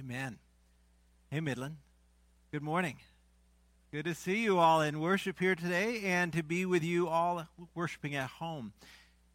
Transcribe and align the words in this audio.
Amen. 0.00 0.38
Hey, 1.30 1.40
Midland. 1.40 1.76
Good 2.52 2.62
morning. 2.62 2.96
Good 3.92 4.06
to 4.06 4.14
see 4.14 4.38
you 4.38 4.58
all 4.58 4.80
in 4.80 4.98
worship 4.98 5.38
here 5.38 5.54
today 5.54 6.00
and 6.04 6.32
to 6.32 6.42
be 6.42 6.64
with 6.64 6.82
you 6.82 7.06
all 7.06 7.46
worshiping 7.74 8.14
at 8.14 8.30
home. 8.30 8.72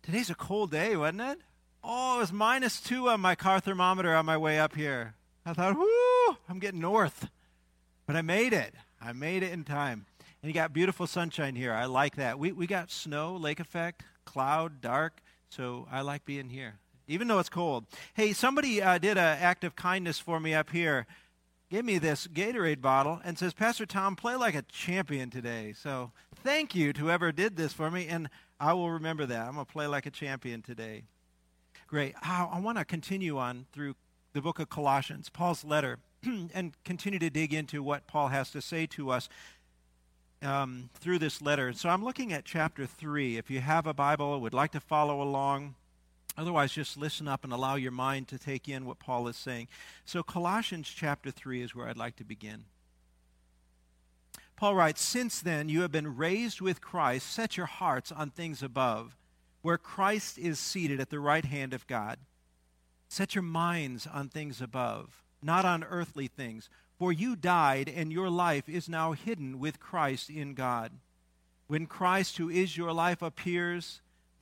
Today's 0.01 0.31
a 0.31 0.35
cold 0.35 0.71
day, 0.71 0.95
wasn't 0.95 1.21
it? 1.21 1.39
Oh, 1.83 2.15
it 2.15 2.21
was 2.21 2.33
minus 2.33 2.81
two 2.81 3.09
on 3.09 3.21
my 3.21 3.35
car 3.35 3.59
thermometer 3.59 4.15
on 4.15 4.25
my 4.25 4.37
way 4.37 4.57
up 4.57 4.75
here. 4.75 5.13
I 5.45 5.53
thought, 5.53 5.77
whoo, 5.77 6.37
I'm 6.49 6.57
getting 6.57 6.81
north. 6.81 7.29
But 8.07 8.15
I 8.15 8.23
made 8.23 8.51
it. 8.51 8.73
I 8.99 9.13
made 9.13 9.43
it 9.43 9.51
in 9.51 9.65
time. 9.65 10.07
And 10.41 10.49
you 10.49 10.53
got 10.53 10.73
beautiful 10.73 11.05
sunshine 11.05 11.55
here. 11.55 11.73
I 11.73 11.85
like 11.85 12.15
that. 12.15 12.39
We, 12.39 12.51
we 12.51 12.65
got 12.65 12.89
snow, 12.89 13.35
lake 13.35 13.59
effect, 13.59 14.01
cloud, 14.25 14.81
dark. 14.81 15.21
So 15.47 15.87
I 15.91 16.01
like 16.01 16.25
being 16.25 16.49
here 16.49 16.79
even 17.07 17.27
though 17.27 17.39
it's 17.39 17.49
cold. 17.49 17.85
Hey, 18.13 18.33
somebody 18.33 18.81
uh, 18.81 18.97
did 18.97 19.17
an 19.17 19.37
act 19.39 19.63
of 19.63 19.75
kindness 19.75 20.19
for 20.19 20.39
me 20.39 20.53
up 20.53 20.69
here. 20.69 21.05
Gave 21.69 21.85
me 21.85 21.97
this 21.97 22.27
Gatorade 22.27 22.81
bottle 22.81 23.19
and 23.23 23.37
says, 23.37 23.53
Pastor 23.53 23.85
Tom, 23.85 24.15
play 24.15 24.35
like 24.35 24.55
a 24.55 24.61
champion 24.63 25.29
today. 25.29 25.73
So 25.73 26.11
thank 26.43 26.75
you 26.75 26.93
to 26.93 27.01
whoever 27.01 27.31
did 27.31 27.57
this 27.57 27.73
for 27.73 27.89
me, 27.89 28.07
and 28.07 28.29
I 28.59 28.73
will 28.73 28.91
remember 28.91 29.25
that. 29.25 29.47
I'm 29.47 29.55
going 29.55 29.65
to 29.65 29.71
play 29.71 29.87
like 29.87 30.05
a 30.05 30.11
champion 30.11 30.61
today. 30.61 31.03
Great. 31.87 32.15
I, 32.21 32.47
I 32.53 32.59
want 32.59 32.77
to 32.77 32.85
continue 32.85 33.37
on 33.37 33.65
through 33.71 33.95
the 34.33 34.41
book 34.41 34.59
of 34.59 34.69
Colossians, 34.69 35.29
Paul's 35.29 35.63
letter, 35.63 35.99
and 36.53 36.73
continue 36.83 37.19
to 37.19 37.29
dig 37.29 37.53
into 37.53 37.81
what 37.81 38.07
Paul 38.07 38.27
has 38.29 38.51
to 38.51 38.61
say 38.61 38.85
to 38.87 39.09
us 39.09 39.29
um, 40.41 40.89
through 40.93 41.19
this 41.19 41.41
letter. 41.41 41.73
So 41.73 41.89
I'm 41.89 42.03
looking 42.03 42.31
at 42.33 42.45
chapter 42.45 42.85
3. 42.85 43.37
If 43.37 43.49
you 43.49 43.59
have 43.61 43.87
a 43.87 43.93
Bible, 43.93 44.39
would 44.41 44.53
like 44.53 44.71
to 44.73 44.79
follow 44.79 45.21
along, 45.21 45.75
Otherwise, 46.37 46.73
just 46.73 46.97
listen 46.97 47.27
up 47.27 47.43
and 47.43 47.53
allow 47.53 47.75
your 47.75 47.91
mind 47.91 48.27
to 48.27 48.37
take 48.37 48.67
in 48.67 48.85
what 48.85 48.99
Paul 48.99 49.27
is 49.27 49.37
saying. 49.37 49.67
So, 50.03 50.21
Colossians 50.21 50.91
chapter 50.93 51.31
3 51.31 51.61
is 51.61 51.73
where 51.73 51.87
I'd 51.87 51.97
like 51.97 52.17
to 52.17 52.25
begin. 52.25 52.65
Paul 54.55 54.75
writes, 54.75 55.01
Since 55.01 55.41
then 55.41 55.69
you 55.69 55.81
have 55.81 55.91
been 55.91 56.17
raised 56.17 56.61
with 56.61 56.81
Christ, 56.81 57.29
set 57.29 57.57
your 57.57 57.65
hearts 57.65 58.11
on 58.11 58.29
things 58.29 58.61
above, 58.61 59.17
where 59.61 59.77
Christ 59.77 60.37
is 60.37 60.59
seated 60.59 60.99
at 60.99 61.09
the 61.09 61.19
right 61.19 61.45
hand 61.45 61.73
of 61.73 61.87
God. 61.87 62.19
Set 63.07 63.35
your 63.35 63.41
minds 63.41 64.07
on 64.07 64.29
things 64.29 64.61
above, 64.61 65.23
not 65.41 65.65
on 65.65 65.83
earthly 65.83 66.27
things, 66.27 66.69
for 66.97 67.11
you 67.11 67.35
died, 67.35 67.91
and 67.93 68.11
your 68.11 68.29
life 68.29 68.69
is 68.69 68.87
now 68.87 69.11
hidden 69.11 69.59
with 69.59 69.79
Christ 69.79 70.29
in 70.29 70.53
God. 70.53 70.91
When 71.67 71.87
Christ, 71.87 72.37
who 72.37 72.49
is 72.49 72.77
your 72.77 72.93
life, 72.93 73.21
appears, 73.21 74.01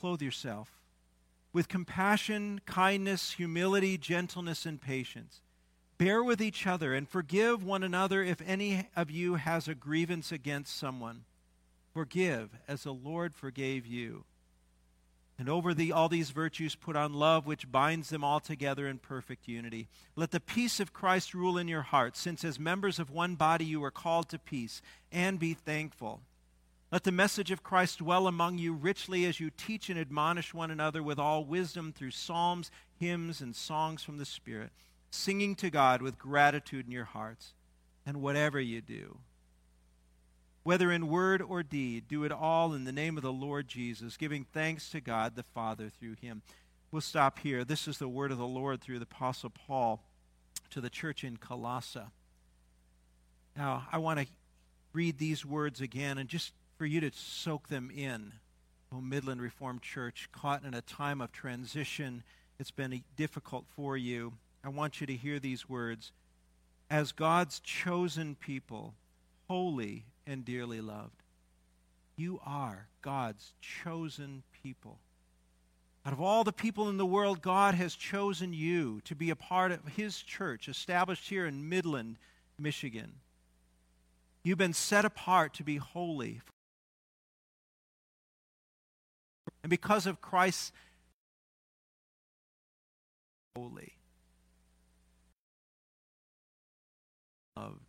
clothe 0.00 0.22
yourself 0.22 0.80
with 1.52 1.68
compassion, 1.68 2.60
kindness, 2.64 3.32
humility, 3.32 3.98
gentleness, 3.98 4.64
and 4.64 4.80
patience. 4.80 5.42
Bear 5.98 6.24
with 6.24 6.40
each 6.40 6.66
other 6.66 6.94
and 6.94 7.08
forgive 7.08 7.62
one 7.62 7.82
another 7.82 8.22
if 8.22 8.40
any 8.46 8.88
of 8.96 9.10
you 9.10 9.34
has 9.34 9.68
a 9.68 9.74
grievance 9.74 10.32
against 10.32 10.76
someone. 10.76 11.24
Forgive 11.92 12.50
as 12.66 12.84
the 12.84 12.94
Lord 12.94 13.34
forgave 13.34 13.84
you. 13.84 14.24
And 15.38 15.48
over 15.48 15.74
the, 15.74 15.92
all 15.92 16.08
these 16.08 16.30
virtues, 16.30 16.74
put 16.74 16.96
on 16.96 17.14
love, 17.14 17.46
which 17.46 17.70
binds 17.70 18.10
them 18.10 18.22
all 18.22 18.40
together 18.40 18.86
in 18.86 18.98
perfect 18.98 19.48
unity. 19.48 19.88
Let 20.14 20.30
the 20.30 20.40
peace 20.40 20.80
of 20.80 20.92
Christ 20.92 21.34
rule 21.34 21.56
in 21.58 21.66
your 21.66 21.82
hearts, 21.82 22.20
since 22.20 22.44
as 22.44 22.60
members 22.60 22.98
of 22.98 23.10
one 23.10 23.36
body 23.36 23.64
you 23.64 23.82
are 23.82 23.90
called 23.90 24.28
to 24.30 24.38
peace, 24.38 24.82
and 25.10 25.38
be 25.38 25.54
thankful. 25.54 26.20
Let 26.92 27.04
the 27.04 27.12
message 27.12 27.52
of 27.52 27.62
Christ 27.62 27.98
dwell 27.98 28.26
among 28.26 28.58
you 28.58 28.72
richly 28.72 29.24
as 29.24 29.38
you 29.38 29.50
teach 29.50 29.90
and 29.90 29.98
admonish 29.98 30.52
one 30.52 30.72
another 30.72 31.02
with 31.02 31.20
all 31.20 31.44
wisdom 31.44 31.92
through 31.92 32.10
psalms, 32.10 32.70
hymns, 32.98 33.40
and 33.40 33.54
songs 33.54 34.02
from 34.02 34.18
the 34.18 34.24
Spirit, 34.24 34.72
singing 35.10 35.54
to 35.56 35.70
God 35.70 36.02
with 36.02 36.18
gratitude 36.18 36.86
in 36.86 36.92
your 36.92 37.04
hearts. 37.04 37.54
And 38.04 38.22
whatever 38.22 38.58
you 38.58 38.80
do, 38.80 39.18
whether 40.62 40.90
in 40.90 41.08
word 41.08 41.42
or 41.42 41.62
deed, 41.62 42.08
do 42.08 42.24
it 42.24 42.32
all 42.32 42.74
in 42.74 42.84
the 42.84 42.92
name 42.92 43.16
of 43.16 43.22
the 43.22 43.32
Lord 43.32 43.68
Jesus, 43.68 44.16
giving 44.16 44.44
thanks 44.52 44.90
to 44.90 45.00
God 45.00 45.36
the 45.36 45.42
Father 45.42 45.88
through 45.88 46.16
him. 46.20 46.42
We'll 46.90 47.02
stop 47.02 47.38
here. 47.38 47.64
This 47.64 47.86
is 47.86 47.98
the 47.98 48.08
word 48.08 48.32
of 48.32 48.38
the 48.38 48.46
Lord 48.46 48.80
through 48.80 48.98
the 48.98 49.04
Apostle 49.04 49.50
Paul 49.50 50.02
to 50.70 50.80
the 50.80 50.90
church 50.90 51.22
in 51.22 51.36
Colossae. 51.36 52.00
Now, 53.56 53.86
I 53.92 53.98
want 53.98 54.18
to 54.18 54.26
read 54.92 55.18
these 55.18 55.46
words 55.46 55.80
again 55.80 56.18
and 56.18 56.28
just 56.28 56.52
for 56.80 56.86
you 56.86 56.98
to 56.98 57.10
soak 57.12 57.68
them 57.68 57.90
in. 57.94 58.32
Oh, 58.90 59.02
Midland 59.02 59.42
Reformed 59.42 59.82
Church, 59.82 60.30
caught 60.32 60.64
in 60.64 60.72
a 60.72 60.80
time 60.80 61.20
of 61.20 61.30
transition, 61.30 62.22
it's 62.58 62.70
been 62.70 63.04
difficult 63.18 63.66
for 63.76 63.98
you. 63.98 64.32
I 64.64 64.70
want 64.70 64.98
you 64.98 65.06
to 65.06 65.14
hear 65.14 65.38
these 65.38 65.68
words. 65.68 66.10
As 66.88 67.12
God's 67.12 67.60
chosen 67.60 68.34
people, 68.34 68.94
holy 69.46 70.06
and 70.26 70.42
dearly 70.42 70.80
loved, 70.80 71.22
you 72.16 72.40
are 72.46 72.86
God's 73.02 73.52
chosen 73.60 74.42
people. 74.62 75.00
Out 76.06 76.14
of 76.14 76.20
all 76.22 76.44
the 76.44 76.50
people 76.50 76.88
in 76.88 76.96
the 76.96 77.04
world, 77.04 77.42
God 77.42 77.74
has 77.74 77.94
chosen 77.94 78.54
you 78.54 79.02
to 79.04 79.14
be 79.14 79.28
a 79.28 79.36
part 79.36 79.70
of 79.70 79.86
His 79.96 80.16
church, 80.16 80.66
established 80.66 81.28
here 81.28 81.44
in 81.44 81.68
Midland, 81.68 82.16
Michigan. 82.58 83.16
You've 84.42 84.56
been 84.56 84.72
set 84.72 85.04
apart 85.04 85.52
to 85.54 85.62
be 85.62 85.76
holy 85.76 86.40
And 89.62 89.70
because 89.70 90.06
of 90.06 90.20
Christ's 90.20 90.72
holy, 93.54 93.94
loved. 97.56 97.80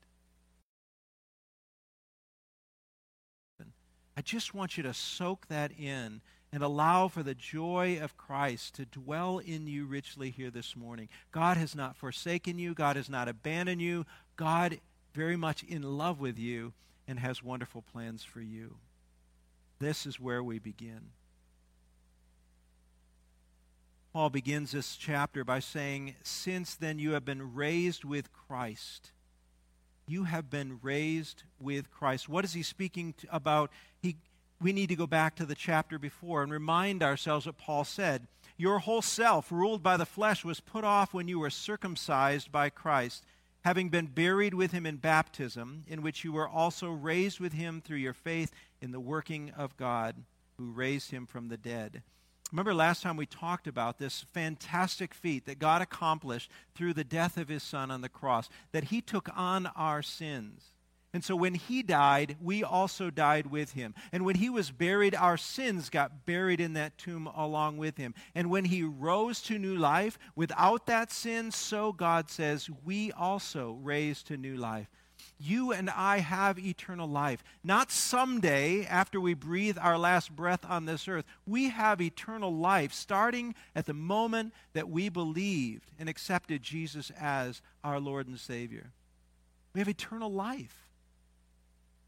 I 4.17 4.21
just 4.21 4.53
want 4.53 4.77
you 4.77 4.83
to 4.83 4.93
soak 4.93 5.47
that 5.47 5.71
in 5.71 6.21
and 6.51 6.61
allow 6.61 7.07
for 7.07 7.23
the 7.23 7.33
joy 7.33 7.97
of 8.01 8.17
Christ 8.17 8.75
to 8.75 8.85
dwell 8.85 9.39
in 9.39 9.67
you 9.67 9.85
richly 9.85 10.29
here 10.29 10.51
this 10.51 10.75
morning. 10.75 11.07
God 11.31 11.55
has 11.57 11.75
not 11.75 11.95
forsaken 11.95 12.59
you, 12.59 12.73
God 12.73 12.97
has 12.97 13.09
not 13.09 13.29
abandoned 13.29 13.81
you. 13.81 14.05
God 14.35 14.79
very 15.13 15.37
much 15.37 15.63
in 15.63 15.81
love 15.97 16.19
with 16.19 16.37
you 16.37 16.73
and 17.07 17.19
has 17.19 17.41
wonderful 17.41 17.81
plans 17.81 18.23
for 18.23 18.41
you. 18.41 18.75
This 19.79 20.05
is 20.05 20.19
where 20.19 20.43
we 20.43 20.59
begin. 20.59 21.11
Paul 24.13 24.29
begins 24.29 24.71
this 24.71 24.97
chapter 24.97 25.45
by 25.45 25.59
saying, 25.59 26.15
Since 26.21 26.75
then 26.75 26.99
you 26.99 27.11
have 27.11 27.23
been 27.23 27.53
raised 27.55 28.03
with 28.03 28.33
Christ. 28.33 29.11
You 30.05 30.25
have 30.25 30.49
been 30.49 30.79
raised 30.81 31.43
with 31.61 31.89
Christ. 31.89 32.27
What 32.27 32.43
is 32.43 32.51
he 32.51 32.61
speaking 32.61 33.13
about? 33.29 33.71
He, 34.01 34.17
we 34.59 34.73
need 34.73 34.89
to 34.89 34.97
go 34.97 35.07
back 35.07 35.37
to 35.37 35.45
the 35.45 35.55
chapter 35.55 35.97
before 35.97 36.43
and 36.43 36.51
remind 36.51 37.01
ourselves 37.01 37.45
what 37.45 37.57
Paul 37.57 37.85
said. 37.85 38.27
Your 38.57 38.79
whole 38.79 39.01
self, 39.01 39.49
ruled 39.49 39.81
by 39.81 39.95
the 39.95 40.05
flesh, 40.05 40.43
was 40.43 40.59
put 40.59 40.83
off 40.83 41.13
when 41.13 41.29
you 41.29 41.39
were 41.39 41.49
circumcised 41.49 42.51
by 42.51 42.69
Christ, 42.69 43.23
having 43.63 43.87
been 43.87 44.07
buried 44.07 44.53
with 44.53 44.73
him 44.73 44.85
in 44.85 44.97
baptism, 44.97 45.83
in 45.87 46.01
which 46.01 46.25
you 46.25 46.33
were 46.33 46.49
also 46.49 46.91
raised 46.91 47.39
with 47.39 47.53
him 47.53 47.79
through 47.79 47.97
your 47.97 48.13
faith 48.13 48.51
in 48.81 48.91
the 48.91 48.99
working 48.99 49.51
of 49.51 49.77
God, 49.77 50.17
who 50.57 50.69
raised 50.69 51.11
him 51.11 51.25
from 51.25 51.47
the 51.47 51.57
dead 51.57 52.03
Remember 52.51 52.73
last 52.73 53.01
time 53.01 53.15
we 53.15 53.25
talked 53.25 53.65
about 53.67 53.97
this 53.97 54.25
fantastic 54.33 55.13
feat 55.13 55.45
that 55.45 55.59
God 55.59 55.81
accomplished 55.81 56.51
through 56.75 56.93
the 56.93 57.03
death 57.03 57.37
of 57.37 57.47
his 57.47 57.63
son 57.63 57.89
on 57.89 58.01
the 58.01 58.09
cross, 58.09 58.49
that 58.73 58.85
he 58.85 59.01
took 59.01 59.29
on 59.35 59.67
our 59.67 60.01
sins. 60.01 60.65
And 61.13 61.23
so 61.23 61.35
when 61.35 61.55
he 61.55 61.83
died, 61.83 62.37
we 62.41 62.63
also 62.63 63.09
died 63.09 63.47
with 63.47 63.73
him. 63.73 63.93
And 64.13 64.23
when 64.23 64.35
he 64.35 64.49
was 64.49 64.71
buried, 64.71 65.13
our 65.13 65.35
sins 65.37 65.89
got 65.89 66.25
buried 66.25 66.61
in 66.61 66.73
that 66.73 66.97
tomb 66.97 67.27
along 67.27 67.77
with 67.77 67.97
him. 67.97 68.15
And 68.33 68.49
when 68.49 68.65
he 68.65 68.83
rose 68.83 69.41
to 69.43 69.59
new 69.59 69.75
life, 69.75 70.17
without 70.35 70.85
that 70.85 71.11
sin, 71.11 71.51
so 71.51 71.91
God 71.91 72.29
says, 72.29 72.69
we 72.85 73.11
also 73.11 73.77
raise 73.81 74.23
to 74.23 74.37
new 74.37 74.55
life. 74.55 74.89
You 75.41 75.71
and 75.71 75.89
I 75.89 76.19
have 76.19 76.59
eternal 76.59 77.07
life. 77.07 77.43
Not 77.63 77.91
someday 77.91 78.85
after 78.85 79.19
we 79.19 79.33
breathe 79.33 79.77
our 79.79 79.97
last 79.97 80.35
breath 80.35 80.63
on 80.69 80.85
this 80.85 81.07
earth. 81.07 81.25
We 81.47 81.69
have 81.69 81.99
eternal 81.99 82.55
life 82.55 82.93
starting 82.93 83.55
at 83.75 83.85
the 83.85 83.93
moment 83.93 84.53
that 84.73 84.89
we 84.89 85.09
believed 85.09 85.89
and 85.97 86.07
accepted 86.07 86.61
Jesus 86.61 87.11
as 87.19 87.61
our 87.83 87.99
Lord 87.99 88.27
and 88.27 88.39
Savior. 88.39 88.91
We 89.73 89.79
have 89.79 89.89
eternal 89.89 90.31
life. 90.31 90.87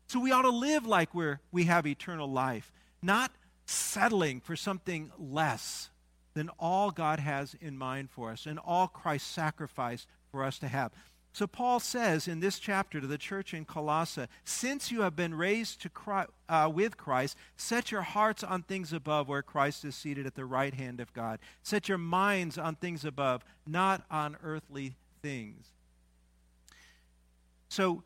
So 0.07 0.19
we 0.19 0.31
ought 0.31 0.43
to 0.43 0.49
live 0.49 0.85
like 0.85 1.15
we're, 1.15 1.39
we 1.51 1.63
have 1.63 1.87
eternal 1.87 2.29
life, 2.29 2.71
not 3.01 3.31
settling 3.65 4.41
for 4.41 4.55
something 4.55 5.11
less 5.17 5.89
than 6.35 6.49
all 6.59 6.91
God 6.91 7.19
has 7.19 7.55
in 7.59 7.77
mind 7.77 8.09
for 8.11 8.31
us 8.31 8.45
and 8.45 8.59
all 8.59 8.87
Christ 8.87 9.31
sacrificed 9.31 10.07
for 10.31 10.43
us 10.43 10.59
to 10.59 10.67
have. 10.67 10.91
So 11.33 11.47
Paul 11.47 11.79
says 11.79 12.27
in 12.27 12.41
this 12.41 12.59
chapter 12.59 13.01
to 13.01 13.07
the 13.07 13.17
church 13.17 13.55
in 13.55 13.65
Colossae, 13.65 14.27
since 14.45 14.91
you 14.91 15.01
have 15.01 15.15
been 15.15 15.33
raised 15.33 15.81
to 15.81 15.89
Christ, 15.89 16.29
uh, 16.47 16.69
with 16.71 16.95
Christ, 16.95 17.35
set 17.57 17.91
your 17.91 18.03
hearts 18.03 18.43
on 18.43 18.61
things 18.61 18.93
above 18.93 19.27
where 19.27 19.41
Christ 19.41 19.83
is 19.83 19.95
seated 19.95 20.27
at 20.27 20.35
the 20.35 20.45
right 20.45 20.75
hand 20.75 20.99
of 20.99 21.11
God. 21.11 21.39
Set 21.63 21.89
your 21.89 21.97
minds 21.97 22.59
on 22.59 22.75
things 22.75 23.03
above, 23.03 23.43
not 23.65 24.03
on 24.11 24.37
earthly 24.43 24.95
things. 25.23 25.65
So 27.67 28.03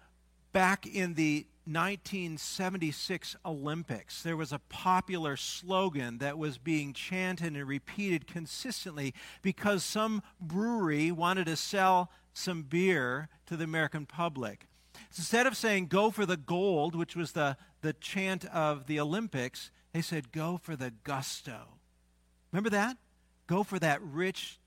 back 0.53 0.85
in 0.85 1.13
the 1.13 1.45
1976 1.65 3.35
Olympics, 3.45 4.23
there 4.23 4.38
was 4.38 4.53
a 4.53 4.59
popular 4.69 5.35
slogan 5.35 6.19
that 6.19 6.38
was 6.38 6.57
being 6.57 6.94
chanted 6.94 7.55
and 7.55 7.67
repeated 7.67 8.25
consistently 8.25 9.13
because 9.41 9.83
some 9.83 10.23
brewery 10.39 11.11
wanted 11.11 11.45
to 11.47 11.57
sell 11.57 12.09
some 12.33 12.63
beer 12.63 13.27
to 13.45 13.57
the 13.57 13.65
American 13.65 14.05
public. 14.05 14.67
Instead 15.15 15.45
of 15.45 15.57
saying, 15.57 15.88
go 15.88 16.09
for 16.09 16.25
the 16.25 16.38
gold, 16.38 16.95
which 16.95 17.15
was 17.15 17.33
the, 17.33 17.57
the 17.81 17.93
chant 17.93 18.45
of 18.45 18.88
the 18.88 19.00
Olympics, 19.00 19.71
they 19.91 20.01
said, 20.01 20.31
go 20.31 20.57
for 20.57 20.75
the 20.75 20.91
gusto. 21.03 21.79
Remember 22.51 22.69
that? 22.69 22.97
Go 23.45 23.63
for 23.63 23.79
that 23.79 24.01
rich 24.01 24.59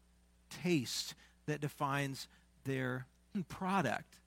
taste 0.50 1.14
that 1.46 1.60
defines 1.60 2.28
their 2.64 3.06
product. 3.48 4.19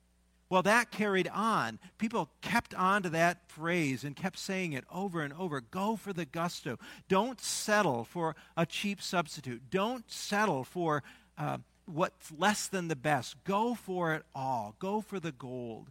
Well, 0.53 0.61
that 0.61 0.91
carried 0.91 1.27
on. 1.29 1.79
People 1.97 2.29
kept 2.41 2.75
on 2.75 3.01
to 3.01 3.09
that 3.09 3.49
phrase 3.49 4.03
and 4.03 4.15
kept 4.15 4.37
saying 4.37 4.73
it 4.73 4.83
over 4.93 5.23
and 5.23 5.33
over. 5.33 5.61
Go 5.61 5.95
for 5.95 6.13
the 6.13 6.25
gusto. 6.25 6.77
Don't 7.09 7.41
settle 7.41 8.03
for 8.03 8.35
a 8.55 8.67
cheap 8.67 9.01
substitute. 9.01 9.71
Don't 9.71 10.11
settle 10.11 10.63
for 10.63 11.01
uh, 11.39 11.57
what's 11.87 12.31
less 12.37 12.67
than 12.67 12.87
the 12.87 12.95
best. 12.95 13.43
Go 13.45 13.73
for 13.73 14.13
it 14.13 14.25
all. 14.35 14.75
Go 14.77 15.01
for 15.01 15.19
the 15.19 15.31
gold. 15.31 15.87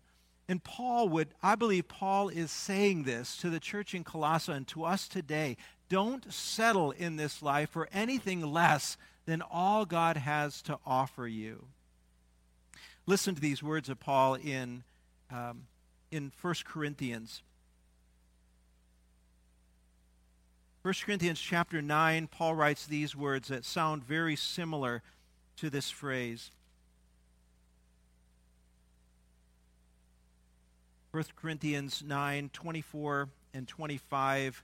And 0.49 0.62
Paul 0.62 1.08
would, 1.08 1.31
I 1.43 1.56
believe 1.56 1.88
Paul 1.88 2.29
is 2.29 2.53
saying 2.53 3.03
this 3.03 3.37
to 3.38 3.50
the 3.50 3.58
church 3.58 3.97
in 3.97 4.05
Colossae 4.05 4.53
and 4.53 4.69
to 4.69 4.85
us 4.85 5.08
today. 5.08 5.56
Don't 5.88 6.32
settle 6.32 6.93
in 6.93 7.17
this 7.17 7.43
life 7.43 7.70
for 7.70 7.88
anything 7.93 8.53
less 8.53 8.97
than 9.26 9.43
all 9.43 9.87
God 9.87 10.19
has 10.19 10.62
to 10.62 10.79
offer 10.87 11.26
you. 11.26 11.65
Listen 13.07 13.35
to 13.35 13.41
these 13.41 13.63
words 13.63 13.89
of 13.89 13.99
Paul 13.99 14.35
in, 14.35 14.85
um, 15.31 15.67
in 16.13 16.31
1 16.41 16.55
Corinthians. 16.65 17.43
1 20.83 20.95
Corinthians 21.05 21.41
chapter 21.41 21.83
9, 21.83 22.29
Paul 22.29 22.55
writes 22.55 22.87
these 22.87 23.17
words 23.17 23.49
that 23.49 23.65
sound 23.65 24.05
very 24.05 24.37
similar 24.37 25.03
to 25.57 25.69
this 25.69 25.91
phrase. 25.91 26.53
1 31.11 31.25
Corinthians 31.35 32.03
9, 32.07 32.51
24 32.53 33.29
and 33.53 33.67
25 33.67 34.63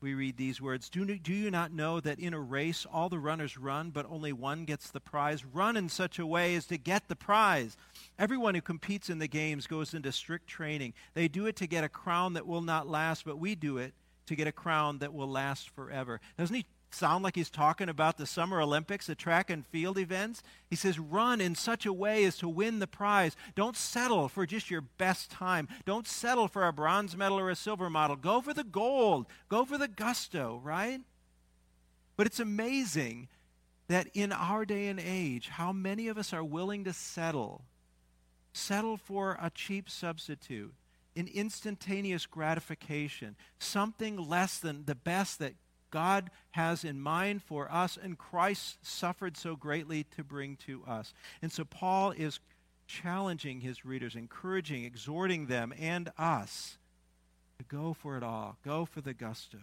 we 0.00 0.14
read 0.14 0.36
these 0.36 0.60
words 0.60 0.88
do, 0.88 1.04
do 1.04 1.32
you 1.32 1.50
not 1.50 1.72
know 1.72 2.00
that 2.00 2.18
in 2.18 2.34
a 2.34 2.40
race 2.40 2.86
all 2.90 3.08
the 3.08 3.18
runners 3.18 3.58
run, 3.58 3.90
but 3.90 4.06
only 4.08 4.32
one 4.32 4.64
gets 4.64 4.90
the 4.90 5.00
prize? 5.00 5.44
Run 5.44 5.76
in 5.76 5.88
such 5.88 6.18
a 6.18 6.26
way 6.26 6.54
as 6.54 6.66
to 6.66 6.78
get 6.78 7.08
the 7.08 7.16
prize. 7.16 7.76
Everyone 8.18 8.54
who 8.54 8.60
competes 8.60 9.10
in 9.10 9.18
the 9.18 9.28
games 9.28 9.66
goes 9.66 9.94
into 9.94 10.12
strict 10.12 10.46
training. 10.46 10.94
They 11.14 11.28
do 11.28 11.46
it 11.46 11.56
to 11.56 11.66
get 11.66 11.84
a 11.84 11.88
crown 11.88 12.34
that 12.34 12.46
will 12.46 12.62
not 12.62 12.88
last, 12.88 13.24
but 13.24 13.38
we 13.38 13.54
do 13.54 13.78
it 13.78 13.94
to 14.26 14.36
get 14.36 14.46
a 14.46 14.52
crown 14.52 14.98
that 14.98 15.14
will 15.14 15.28
last 15.28 15.70
forever. 15.70 16.20
Doesn't 16.36 16.54
he 16.54 16.66
sound 16.90 17.24
like 17.24 17.36
he's 17.36 17.50
talking 17.50 17.88
about 17.88 18.16
the 18.16 18.26
Summer 18.26 18.60
Olympics, 18.60 19.06
the 19.06 19.14
track 19.14 19.50
and 19.50 19.66
field 19.66 19.98
events. 19.98 20.42
He 20.68 20.76
says, 20.76 20.98
run 20.98 21.40
in 21.40 21.54
such 21.54 21.86
a 21.86 21.92
way 21.92 22.24
as 22.24 22.36
to 22.38 22.48
win 22.48 22.78
the 22.78 22.86
prize. 22.86 23.36
Don't 23.54 23.76
settle 23.76 24.28
for 24.28 24.46
just 24.46 24.70
your 24.70 24.80
best 24.80 25.30
time. 25.30 25.68
Don't 25.84 26.06
settle 26.06 26.48
for 26.48 26.66
a 26.66 26.72
bronze 26.72 27.16
medal 27.16 27.38
or 27.38 27.50
a 27.50 27.56
silver 27.56 27.90
medal. 27.90 28.16
Go 28.16 28.40
for 28.40 28.54
the 28.54 28.64
gold. 28.64 29.26
Go 29.48 29.64
for 29.64 29.78
the 29.78 29.88
gusto, 29.88 30.60
right? 30.64 31.00
But 32.16 32.26
it's 32.26 32.40
amazing 32.40 33.28
that 33.88 34.08
in 34.14 34.32
our 34.32 34.64
day 34.64 34.88
and 34.88 35.00
age, 35.00 35.48
how 35.48 35.72
many 35.72 36.08
of 36.08 36.18
us 36.18 36.32
are 36.32 36.44
willing 36.44 36.84
to 36.84 36.92
settle? 36.92 37.64
Settle 38.52 38.96
for 38.96 39.38
a 39.40 39.50
cheap 39.50 39.88
substitute, 39.88 40.74
an 41.16 41.28
instantaneous 41.32 42.26
gratification, 42.26 43.36
something 43.58 44.16
less 44.16 44.58
than 44.58 44.84
the 44.84 44.94
best 44.94 45.38
that 45.38 45.54
God 45.90 46.30
has 46.52 46.84
in 46.84 47.00
mind 47.00 47.42
for 47.42 47.70
us, 47.70 47.98
and 48.00 48.18
Christ 48.18 48.78
suffered 48.82 49.36
so 49.36 49.56
greatly 49.56 50.04
to 50.16 50.24
bring 50.24 50.56
to 50.66 50.82
us. 50.86 51.14
And 51.42 51.50
so 51.50 51.64
Paul 51.64 52.10
is 52.12 52.40
challenging 52.86 53.60
his 53.60 53.84
readers, 53.84 54.14
encouraging, 54.14 54.84
exhorting 54.84 55.46
them 55.46 55.72
and 55.78 56.10
us 56.18 56.78
to 57.58 57.64
go 57.64 57.92
for 57.92 58.16
it 58.16 58.22
all, 58.22 58.56
go 58.64 58.84
for 58.84 59.00
the 59.00 59.14
gusto. 59.14 59.58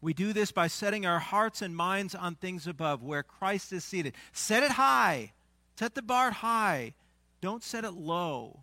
We 0.00 0.14
do 0.14 0.32
this 0.32 0.50
by 0.50 0.66
setting 0.68 1.04
our 1.04 1.18
hearts 1.18 1.60
and 1.60 1.76
minds 1.76 2.14
on 2.14 2.34
things 2.34 2.66
above, 2.66 3.02
where 3.02 3.22
Christ 3.22 3.72
is 3.72 3.84
seated. 3.84 4.14
Set 4.32 4.62
it 4.62 4.72
high, 4.72 5.32
set 5.78 5.94
the 5.94 6.02
bar 6.02 6.30
high. 6.30 6.94
Don't 7.40 7.62
set 7.62 7.84
it 7.84 7.92
low. 7.92 8.60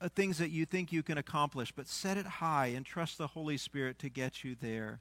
Uh, 0.00 0.08
things 0.08 0.38
that 0.38 0.50
you 0.50 0.66
think 0.66 0.92
you 0.92 1.02
can 1.02 1.18
accomplish, 1.18 1.72
but 1.72 1.86
set 1.86 2.16
it 2.16 2.26
high 2.26 2.66
and 2.68 2.84
trust 2.84 3.16
the 3.16 3.28
Holy 3.28 3.56
Spirit 3.56 3.98
to 4.00 4.08
get 4.08 4.42
you 4.42 4.56
there. 4.60 5.00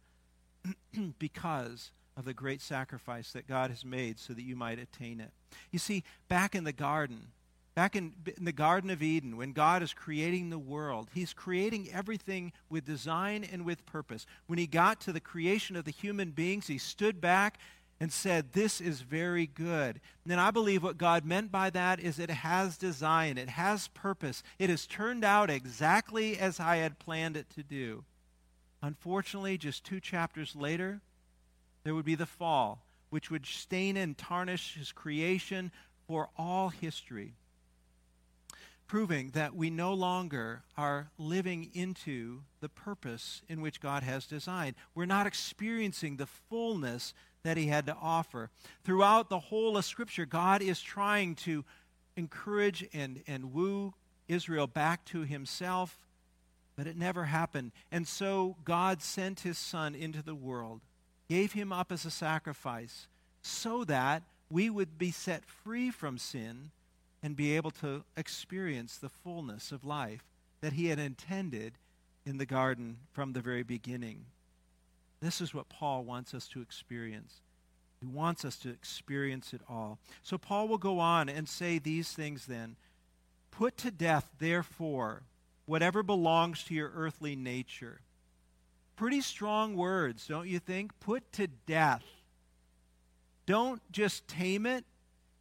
because 1.19 1.91
of 2.15 2.25
the 2.25 2.33
great 2.33 2.61
sacrifice 2.61 3.31
that 3.31 3.47
God 3.47 3.69
has 3.69 3.83
made 3.83 4.19
so 4.19 4.33
that 4.33 4.43
you 4.43 4.55
might 4.55 4.79
attain 4.79 5.19
it. 5.19 5.31
You 5.71 5.79
see, 5.79 6.03
back 6.27 6.55
in 6.55 6.63
the 6.63 6.73
garden, 6.73 7.29
back 7.75 7.95
in, 7.95 8.13
in, 8.37 8.45
the 8.45 8.51
Garden 8.51 8.89
of 8.89 9.01
Eden, 9.01 9.37
when 9.37 9.51
God 9.51 9.81
is 9.81 9.93
creating 9.93 10.49
the 10.49 10.59
world, 10.59 11.09
He's 11.13 11.33
creating 11.33 11.89
everything 11.91 12.53
with 12.69 12.85
design 12.85 13.43
and 13.43 13.65
with 13.65 13.85
purpose. 13.85 14.25
When 14.47 14.59
He 14.59 14.67
got 14.67 15.01
to 15.01 15.11
the 15.11 15.19
creation 15.19 15.75
of 15.75 15.85
the 15.85 15.91
human 15.91 16.31
beings, 16.31 16.67
He 16.67 16.77
stood 16.77 17.19
back 17.19 17.57
and 17.99 18.11
said, 18.11 18.53
This 18.53 18.79
is 18.79 19.01
very 19.01 19.47
good. 19.47 19.99
And 20.27 20.39
I 20.39 20.51
believe 20.51 20.83
what 20.83 20.97
God 20.97 21.25
meant 21.25 21.51
by 21.51 21.69
that 21.71 21.99
is 21.99 22.19
it 22.19 22.29
has 22.29 22.77
design, 22.77 23.37
it 23.37 23.49
has 23.49 23.87
purpose, 23.89 24.43
it 24.59 24.69
has 24.69 24.85
turned 24.85 25.23
out 25.23 25.49
exactly 25.49 26.37
as 26.37 26.59
I 26.59 26.77
had 26.77 26.99
planned 26.99 27.37
it 27.37 27.49
to 27.51 27.63
do. 27.63 28.03
Unfortunately, 28.83 29.57
just 29.57 29.85
two 29.85 30.01
chapters 30.01 30.57
later, 30.57 30.99
there 31.85 31.95
would 31.95 32.03
be 32.03 32.15
the 32.15 32.25
fall, 32.25 32.83
which 33.09 33.31
would 33.31 33.45
stain 33.45 33.95
and 33.95 34.17
tarnish 34.17 34.75
his 34.75 34.91
creation 34.91 35.71
for 36.05 36.29
all 36.37 36.67
history, 36.67 37.33
proving 38.85 39.29
that 39.29 39.55
we 39.55 39.69
no 39.69 39.93
longer 39.93 40.63
are 40.77 41.09
living 41.17 41.71
into 41.73 42.41
the 42.59 42.67
purpose 42.67 43.41
in 43.47 43.61
which 43.61 43.79
God 43.79 44.03
has 44.03 44.25
designed. 44.25 44.75
We're 44.93 45.05
not 45.05 45.27
experiencing 45.27 46.17
the 46.17 46.25
fullness 46.25 47.13
that 47.43 47.55
he 47.55 47.67
had 47.67 47.85
to 47.85 47.95
offer. 47.95 48.49
Throughout 48.83 49.29
the 49.29 49.39
whole 49.39 49.77
of 49.77 49.85
Scripture, 49.85 50.25
God 50.25 50.61
is 50.61 50.81
trying 50.81 51.35
to 51.35 51.63
encourage 52.17 52.85
and, 52.93 53.23
and 53.27 53.53
woo 53.53 53.93
Israel 54.27 54.67
back 54.67 55.05
to 55.05 55.21
himself 55.21 55.97
but 56.75 56.87
it 56.87 56.97
never 56.97 57.25
happened. 57.25 57.71
And 57.91 58.07
so 58.07 58.55
God 58.63 59.01
sent 59.01 59.41
his 59.41 59.57
son 59.57 59.95
into 59.95 60.21
the 60.21 60.35
world, 60.35 60.81
gave 61.29 61.53
him 61.53 61.71
up 61.71 61.91
as 61.91 62.05
a 62.05 62.11
sacrifice, 62.11 63.07
so 63.41 63.83
that 63.85 64.23
we 64.49 64.69
would 64.69 64.97
be 64.97 65.11
set 65.11 65.45
free 65.45 65.91
from 65.91 66.17
sin 66.17 66.71
and 67.21 67.35
be 67.35 67.55
able 67.55 67.71
to 67.71 68.03
experience 68.17 68.97
the 68.97 69.09
fullness 69.09 69.71
of 69.71 69.85
life 69.85 70.23
that 70.61 70.73
he 70.73 70.87
had 70.87 70.99
intended 70.99 71.73
in 72.25 72.37
the 72.37 72.45
garden 72.45 72.97
from 73.11 73.33
the 73.33 73.41
very 73.41 73.63
beginning. 73.63 74.25
This 75.21 75.41
is 75.41 75.53
what 75.53 75.69
Paul 75.69 76.03
wants 76.03 76.33
us 76.33 76.47
to 76.49 76.61
experience. 76.61 77.41
He 77.99 78.07
wants 78.07 78.43
us 78.43 78.57
to 78.57 78.69
experience 78.69 79.53
it 79.53 79.61
all. 79.69 79.99
So 80.21 80.37
Paul 80.37 80.67
will 80.67 80.77
go 80.77 80.99
on 80.99 81.29
and 81.29 81.47
say 81.47 81.79
these 81.79 82.11
things 82.11 82.45
then. 82.45 82.75
Put 83.49 83.77
to 83.77 83.91
death, 83.91 84.29
therefore, 84.39 85.23
whatever 85.65 86.03
belongs 86.03 86.63
to 86.65 86.73
your 86.73 86.91
earthly 86.95 87.35
nature. 87.35 88.01
Pretty 88.95 89.21
strong 89.21 89.75
words, 89.75 90.27
don't 90.27 90.47
you 90.47 90.59
think? 90.59 90.91
Put 90.99 91.31
to 91.33 91.47
death. 91.47 92.03
Don't 93.45 93.81
just 93.91 94.27
tame 94.27 94.65
it. 94.65 94.85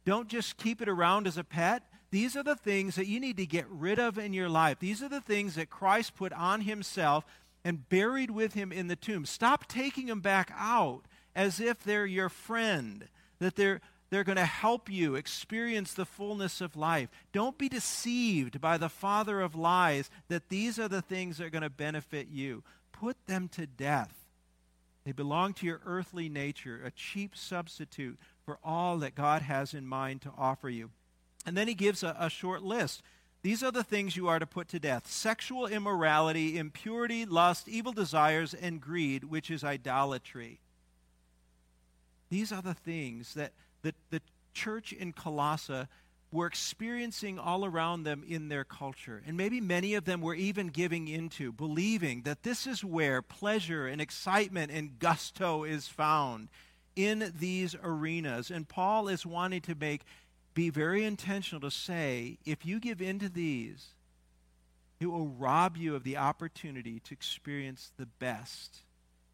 Don't 0.05 0.27
just 0.27 0.57
keep 0.57 0.81
it 0.81 0.89
around 0.89 1.27
as 1.27 1.37
a 1.37 1.43
pet. 1.43 1.83
These 2.11 2.35
are 2.35 2.43
the 2.43 2.55
things 2.55 2.95
that 2.95 3.07
you 3.07 3.19
need 3.19 3.37
to 3.37 3.45
get 3.45 3.65
rid 3.69 3.99
of 3.99 4.17
in 4.17 4.33
your 4.33 4.49
life. 4.49 4.79
These 4.79 5.01
are 5.01 5.09
the 5.09 5.21
things 5.21 5.55
that 5.55 5.69
Christ 5.69 6.15
put 6.15 6.33
on 6.33 6.61
himself 6.61 7.25
and 7.63 7.87
buried 7.89 8.29
with 8.29 8.53
him 8.53 8.71
in 8.71 8.87
the 8.87 8.95
tomb. 8.95 9.25
Stop 9.25 9.67
taking 9.67 10.07
them 10.07 10.19
back 10.19 10.51
out 10.55 11.03
as 11.35 11.59
if 11.59 11.83
they're 11.83 12.05
your 12.05 12.29
friend, 12.29 13.07
that 13.39 13.55
they're, 13.55 13.81
they're 14.13 14.23
going 14.23 14.35
to 14.35 14.45
help 14.45 14.91
you 14.91 15.15
experience 15.15 15.93
the 15.93 16.05
fullness 16.05 16.61
of 16.61 16.75
life. 16.75 17.09
Don't 17.31 17.57
be 17.57 17.67
deceived 17.67 18.61
by 18.61 18.77
the 18.77 18.87
father 18.87 19.41
of 19.41 19.55
lies 19.55 20.11
that 20.27 20.49
these 20.49 20.77
are 20.77 20.87
the 20.87 21.01
things 21.01 21.37
that 21.37 21.45
are 21.45 21.49
going 21.49 21.63
to 21.63 21.69
benefit 21.69 22.27
you. 22.31 22.63
Put 22.91 23.25
them 23.25 23.47
to 23.49 23.65
death. 23.65 24.13
They 25.03 25.13
belong 25.13 25.53
to 25.55 25.65
your 25.65 25.81
earthly 25.83 26.29
nature, 26.29 26.79
a 26.85 26.91
cheap 26.91 27.35
substitute 27.35 28.19
for 28.45 28.59
all 28.63 28.99
that 28.99 29.15
God 29.15 29.41
has 29.41 29.73
in 29.73 29.87
mind 29.87 30.21
to 30.21 30.33
offer 30.37 30.69
you. 30.69 30.91
And 31.43 31.57
then 31.57 31.67
he 31.67 31.73
gives 31.73 32.03
a, 32.03 32.15
a 32.19 32.29
short 32.29 32.61
list. 32.61 33.01
These 33.41 33.63
are 33.63 33.71
the 33.71 33.83
things 33.83 34.15
you 34.15 34.27
are 34.27 34.37
to 34.37 34.45
put 34.45 34.69
to 34.69 34.79
death 34.79 35.07
sexual 35.07 35.65
immorality, 35.65 36.59
impurity, 36.59 37.25
lust, 37.25 37.67
evil 37.67 37.91
desires, 37.91 38.53
and 38.53 38.79
greed, 38.79 39.23
which 39.23 39.49
is 39.49 39.63
idolatry. 39.63 40.59
These 42.29 42.51
are 42.51 42.61
the 42.61 42.75
things 42.75 43.33
that 43.33 43.53
the, 43.83 43.93
the 44.09 44.21
church 44.53 44.91
in 44.91 45.13
Colossae 45.13 45.85
were 46.31 46.47
experiencing 46.47 47.37
all 47.37 47.63
around 47.63 48.03
them 48.03 48.23
in 48.27 48.49
their 48.49 48.63
culture. 48.63 49.21
And 49.27 49.37
maybe 49.37 49.61
many 49.61 49.93
of 49.93 50.05
them 50.05 50.19
were 50.19 50.33
even 50.33 50.67
giving 50.69 51.07
into, 51.07 51.51
believing 51.51 52.23
that 52.23 52.41
this 52.41 52.65
is 52.65 52.83
where 52.83 53.21
pleasure 53.21 53.85
and 53.85 54.01
excitement 54.01 54.71
and 54.71 54.97
gusto 54.97 55.63
is 55.63 55.87
found 55.87 56.49
in 56.95 57.31
these 57.37 57.75
arenas. 57.83 58.49
And 58.49 58.67
Paul 58.67 59.07
is 59.07 59.25
wanting 59.25 59.61
to 59.61 59.75
make 59.75 60.01
be 60.55 60.69
very 60.69 61.03
intentional 61.03 61.61
to 61.61 61.71
say 61.71 62.37
if 62.45 62.65
you 62.65 62.79
give 62.79 63.01
into 63.01 63.29
these, 63.29 63.89
it 64.99 65.07
will 65.07 65.27
rob 65.27 65.77
you 65.77 65.95
of 65.95 66.03
the 66.03 66.17
opportunity 66.17 66.99
to 66.99 67.13
experience 67.13 67.91
the 67.97 68.05
best 68.05 68.79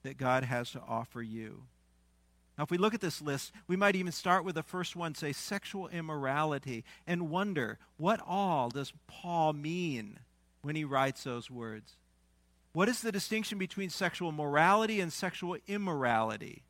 that 0.04 0.18
God 0.18 0.44
has 0.44 0.72
to 0.72 0.82
offer 0.88 1.22
you. 1.22 1.64
Now, 2.60 2.64
if 2.64 2.72
we 2.72 2.78
look 2.78 2.94
at 2.94 3.00
this 3.00 3.22
list, 3.22 3.54
we 3.70 3.78
might 3.78 3.96
even 3.96 4.12
start 4.12 4.44
with 4.44 4.56
the 4.56 4.64
first 4.64 4.94
one, 4.94 5.16
say 5.16 5.32
sexual 5.32 5.88
immorality, 5.88 6.84
and 7.08 7.30
wonder 7.30 7.80
what 7.96 8.20
all 8.28 8.70
does 8.70 8.92
Paul 9.08 9.54
mean 9.54 10.20
when 10.62 10.76
he 10.76 10.84
writes 10.84 11.24
those 11.24 11.50
words? 11.50 11.96
What 12.74 12.90
is 12.90 13.00
the 13.00 13.14
distinction 13.14 13.60
between 13.60 13.90
sexual 13.90 14.34
morality 14.34 15.00
and 15.00 15.14
sexual 15.14 15.56
immorality? 15.68 16.64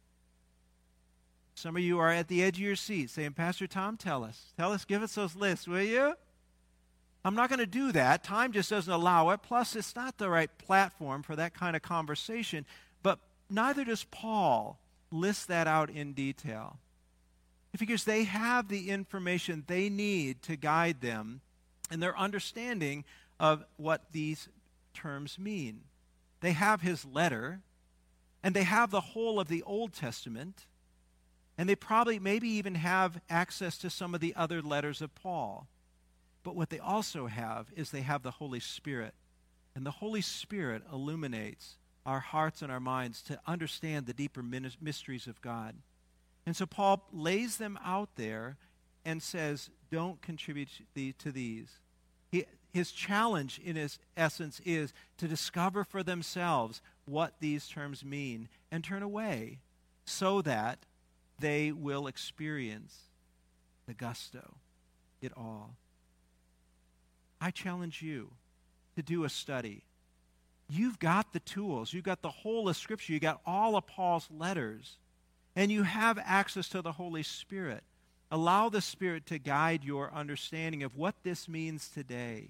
Some 1.55 1.75
of 1.75 1.81
you 1.81 1.97
are 1.97 2.11
at 2.11 2.27
the 2.27 2.43
edge 2.43 2.57
of 2.57 2.63
your 2.63 2.75
seat 2.75 3.09
saying, 3.09 3.33
Pastor 3.33 3.65
Tom, 3.65 3.97
tell 3.97 4.23
us. 4.23 4.53
Tell 4.55 4.71
us, 4.71 4.85
give 4.85 5.01
us 5.01 5.15
those 5.15 5.35
lists, 5.35 5.67
will 5.67 5.81
you? 5.81 6.13
I'm 7.25 7.33
not 7.33 7.49
going 7.49 7.57
to 7.57 7.65
do 7.65 7.91
that. 7.93 8.23
Time 8.23 8.51
just 8.51 8.69
doesn't 8.69 8.93
allow 8.93 9.31
it. 9.31 9.41
Plus, 9.41 9.75
it's 9.75 9.95
not 9.95 10.19
the 10.19 10.29
right 10.29 10.55
platform 10.59 11.23
for 11.23 11.35
that 11.35 11.55
kind 11.55 11.75
of 11.75 11.81
conversation. 11.81 12.67
But 13.01 13.17
neither 13.49 13.83
does 13.83 14.03
Paul 14.03 14.77
list 15.11 15.47
that 15.47 15.67
out 15.67 15.89
in 15.89 16.13
detail. 16.13 16.77
Because 17.77 18.03
they 18.03 18.23
have 18.23 18.67
the 18.67 18.89
information 18.89 19.63
they 19.67 19.89
need 19.89 20.41
to 20.43 20.55
guide 20.55 21.01
them 21.01 21.41
in 21.91 21.99
their 21.99 22.17
understanding 22.17 23.05
of 23.39 23.63
what 23.77 24.11
these 24.11 24.49
terms 24.93 25.37
mean. 25.37 25.81
They 26.41 26.53
have 26.53 26.81
his 26.81 27.05
letter, 27.05 27.61
and 28.43 28.55
they 28.55 28.63
have 28.63 28.91
the 28.91 29.01
whole 29.01 29.39
of 29.39 29.47
the 29.47 29.63
Old 29.63 29.93
Testament, 29.93 30.65
and 31.57 31.67
they 31.67 31.75
probably 31.75 32.19
maybe 32.19 32.47
even 32.49 32.75
have 32.75 33.19
access 33.29 33.77
to 33.79 33.89
some 33.89 34.15
of 34.15 34.21
the 34.21 34.33
other 34.35 34.61
letters 34.61 35.01
of 35.01 35.13
Paul. 35.13 35.67
But 36.43 36.55
what 36.55 36.69
they 36.69 36.79
also 36.79 37.27
have 37.27 37.67
is 37.75 37.91
they 37.91 38.01
have 38.01 38.23
the 38.23 38.31
Holy 38.31 38.61
Spirit. 38.61 39.13
And 39.75 39.85
the 39.85 39.91
Holy 39.91 40.21
Spirit 40.21 40.83
illuminates 40.91 41.75
our 42.05 42.19
hearts 42.19 42.61
and 42.61 42.71
our 42.71 42.79
minds 42.79 43.21
to 43.23 43.39
understand 43.45 44.05
the 44.05 44.13
deeper 44.13 44.43
mysteries 44.43 45.27
of 45.27 45.41
God. 45.41 45.75
And 46.45 46.55
so 46.55 46.65
Paul 46.65 47.07
lays 47.11 47.57
them 47.57 47.77
out 47.83 48.09
there 48.15 48.57
and 49.05 49.21
says, 49.21 49.69
don't 49.91 50.21
contribute 50.21 50.69
to 51.19 51.31
these. 51.31 51.69
He, 52.31 52.45
his 52.71 52.91
challenge, 52.91 53.59
in 53.63 53.75
his 53.75 53.99
essence, 54.15 54.61
is 54.65 54.93
to 55.17 55.27
discover 55.27 55.83
for 55.83 56.03
themselves 56.03 56.81
what 57.05 57.33
these 57.39 57.67
terms 57.67 58.05
mean 58.05 58.49
and 58.71 58.83
turn 58.83 59.03
away 59.03 59.59
so 60.05 60.41
that 60.41 60.79
they 61.39 61.71
will 61.71 62.07
experience 62.07 62.97
the 63.87 63.93
gusto, 63.93 64.55
it 65.21 65.31
all. 65.35 65.75
I 67.41 67.51
challenge 67.51 68.01
you 68.01 68.31
to 68.95 69.01
do 69.01 69.23
a 69.23 69.29
study 69.29 69.83
You've 70.69 70.99
got 70.99 71.33
the 71.33 71.39
tools. 71.39 71.93
You've 71.93 72.03
got 72.03 72.21
the 72.21 72.29
whole 72.29 72.69
of 72.69 72.77
Scripture. 72.77 73.13
You've 73.13 73.23
got 73.23 73.41
all 73.45 73.75
of 73.75 73.87
Paul's 73.87 74.29
letters. 74.31 74.97
And 75.55 75.71
you 75.71 75.83
have 75.83 76.19
access 76.23 76.69
to 76.69 76.81
the 76.81 76.91
Holy 76.91 77.23
Spirit. 77.23 77.83
Allow 78.31 78.69
the 78.69 78.81
Spirit 78.81 79.25
to 79.27 79.39
guide 79.39 79.83
your 79.83 80.13
understanding 80.13 80.83
of 80.83 80.95
what 80.95 81.15
this 81.23 81.49
means 81.49 81.89
today. 81.89 82.49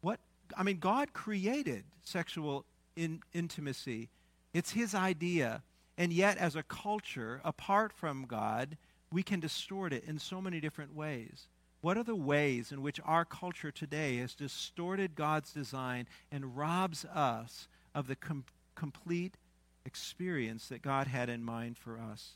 What 0.00 0.18
I 0.56 0.64
mean, 0.64 0.78
God 0.78 1.12
created 1.12 1.84
sexual 2.02 2.64
in, 2.96 3.22
intimacy. 3.32 4.08
It's 4.52 4.72
his 4.72 4.94
idea. 4.94 5.62
And 5.96 6.12
yet, 6.12 6.36
as 6.38 6.56
a 6.56 6.62
culture, 6.62 7.40
apart 7.44 7.92
from 7.92 8.26
God, 8.26 8.76
we 9.12 9.22
can 9.22 9.40
distort 9.40 9.92
it 9.92 10.04
in 10.04 10.18
so 10.18 10.42
many 10.42 10.60
different 10.60 10.94
ways. 10.94 11.46
What 11.86 11.96
are 11.96 12.02
the 12.02 12.16
ways 12.16 12.72
in 12.72 12.82
which 12.82 12.98
our 13.04 13.24
culture 13.24 13.70
today 13.70 14.16
has 14.16 14.34
distorted 14.34 15.14
God's 15.14 15.52
design 15.52 16.08
and 16.32 16.56
robs 16.56 17.04
us 17.04 17.68
of 17.94 18.08
the 18.08 18.16
com- 18.16 18.42
complete 18.74 19.36
experience 19.84 20.66
that 20.66 20.82
God 20.82 21.06
had 21.06 21.28
in 21.28 21.44
mind 21.44 21.78
for 21.78 21.96
us? 21.96 22.32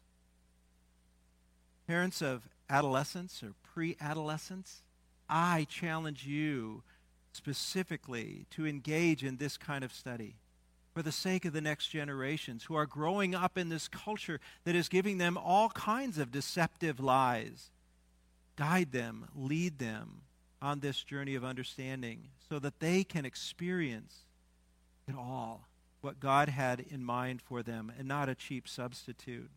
Parents 1.89 2.23
of 2.23 2.49
adolescents 2.69 3.43
or 3.43 3.55
pre 3.65 3.97
adolescents, 4.01 4.85
I 5.29 5.67
challenge 5.69 6.25
you 6.25 6.85
specifically 7.33 8.47
to 8.51 8.69
engage 8.69 9.25
in 9.25 9.39
this 9.39 9.57
kind 9.57 9.83
of 9.83 9.93
study 9.93 10.37
for 10.95 11.03
the 11.03 11.11
sake 11.11 11.45
of 11.45 11.53
the 11.53 11.61
next 11.61 11.89
generations 11.89 12.63
who 12.63 12.77
are 12.77 12.87
growing 12.87 13.35
up 13.35 13.59
in 13.59 13.69
this 13.69 13.89
culture 13.89 14.39
that 14.63 14.77
is 14.77 14.89
giving 14.89 15.19
them 15.19 15.37
all 15.37 15.71
kinds 15.71 16.19
of 16.19 16.31
deceptive 16.31 17.01
lies 17.01 17.73
guide 18.61 18.93
them, 18.93 19.25
lead 19.35 19.79
them 19.79 20.21
on 20.61 20.81
this 20.81 21.03
journey 21.03 21.35
of 21.35 21.43
understanding 21.43 22.29
so 22.51 22.59
that 22.59 22.79
they 22.79 23.03
can 23.03 23.25
experience 23.25 24.15
it 25.09 25.15
all, 25.17 25.67
what 26.03 26.21
God 26.21 26.51
had 26.51 26.85
in 26.91 27.03
mind 27.03 27.41
for 27.41 27.63
them, 27.63 27.91
and 27.99 28.07
not 28.07 28.29
a 28.29 28.35
cheap 28.35 28.69
substitute. 28.69 29.49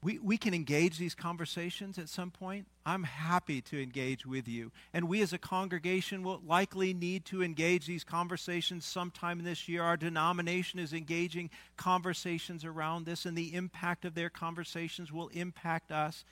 We, 0.00 0.20
we 0.20 0.36
can 0.36 0.54
engage 0.54 0.96
these 0.96 1.16
conversations 1.16 1.98
at 1.98 2.08
some 2.08 2.30
point. 2.30 2.68
I'm 2.84 3.02
happy 3.02 3.60
to 3.62 3.82
engage 3.82 4.24
with 4.24 4.46
you. 4.46 4.70
And 4.92 5.08
we 5.08 5.22
as 5.22 5.32
a 5.32 5.38
congregation 5.38 6.22
will 6.22 6.40
likely 6.46 6.94
need 6.94 7.24
to 7.24 7.42
engage 7.42 7.86
these 7.86 8.04
conversations 8.04 8.84
sometime 8.84 9.42
this 9.42 9.68
year. 9.68 9.82
Our 9.82 9.96
denomination 9.96 10.78
is 10.78 10.92
engaging 10.92 11.50
conversations 11.76 12.64
around 12.64 13.06
this, 13.06 13.26
and 13.26 13.36
the 13.36 13.56
impact 13.56 14.04
of 14.04 14.14
their 14.14 14.30
conversations 14.30 15.10
will 15.10 15.28
impact 15.28 15.90
us 15.90 16.24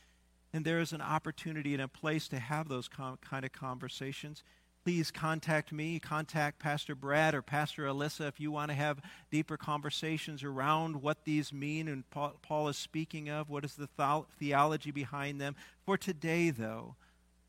and 0.54 0.64
there 0.64 0.78
is 0.78 0.92
an 0.92 1.02
opportunity 1.02 1.74
and 1.74 1.82
a 1.82 1.88
place 1.88 2.28
to 2.28 2.38
have 2.38 2.68
those 2.68 2.86
com- 2.86 3.18
kind 3.20 3.44
of 3.44 3.52
conversations, 3.52 4.44
please 4.84 5.10
contact 5.10 5.72
me, 5.72 5.98
contact 5.98 6.60
Pastor 6.60 6.94
Brad 6.94 7.34
or 7.34 7.42
Pastor 7.42 7.86
Alyssa 7.86 8.28
if 8.28 8.38
you 8.38 8.52
want 8.52 8.70
to 8.70 8.76
have 8.76 9.02
deeper 9.32 9.56
conversations 9.56 10.44
around 10.44 11.02
what 11.02 11.24
these 11.24 11.52
mean 11.52 11.88
and 11.88 12.08
Paul, 12.08 12.34
Paul 12.40 12.68
is 12.68 12.76
speaking 12.76 13.28
of, 13.28 13.50
what 13.50 13.64
is 13.64 13.74
the 13.74 13.88
th- 13.98 14.26
theology 14.38 14.92
behind 14.92 15.40
them. 15.40 15.56
For 15.84 15.98
today, 15.98 16.50
though, 16.50 16.94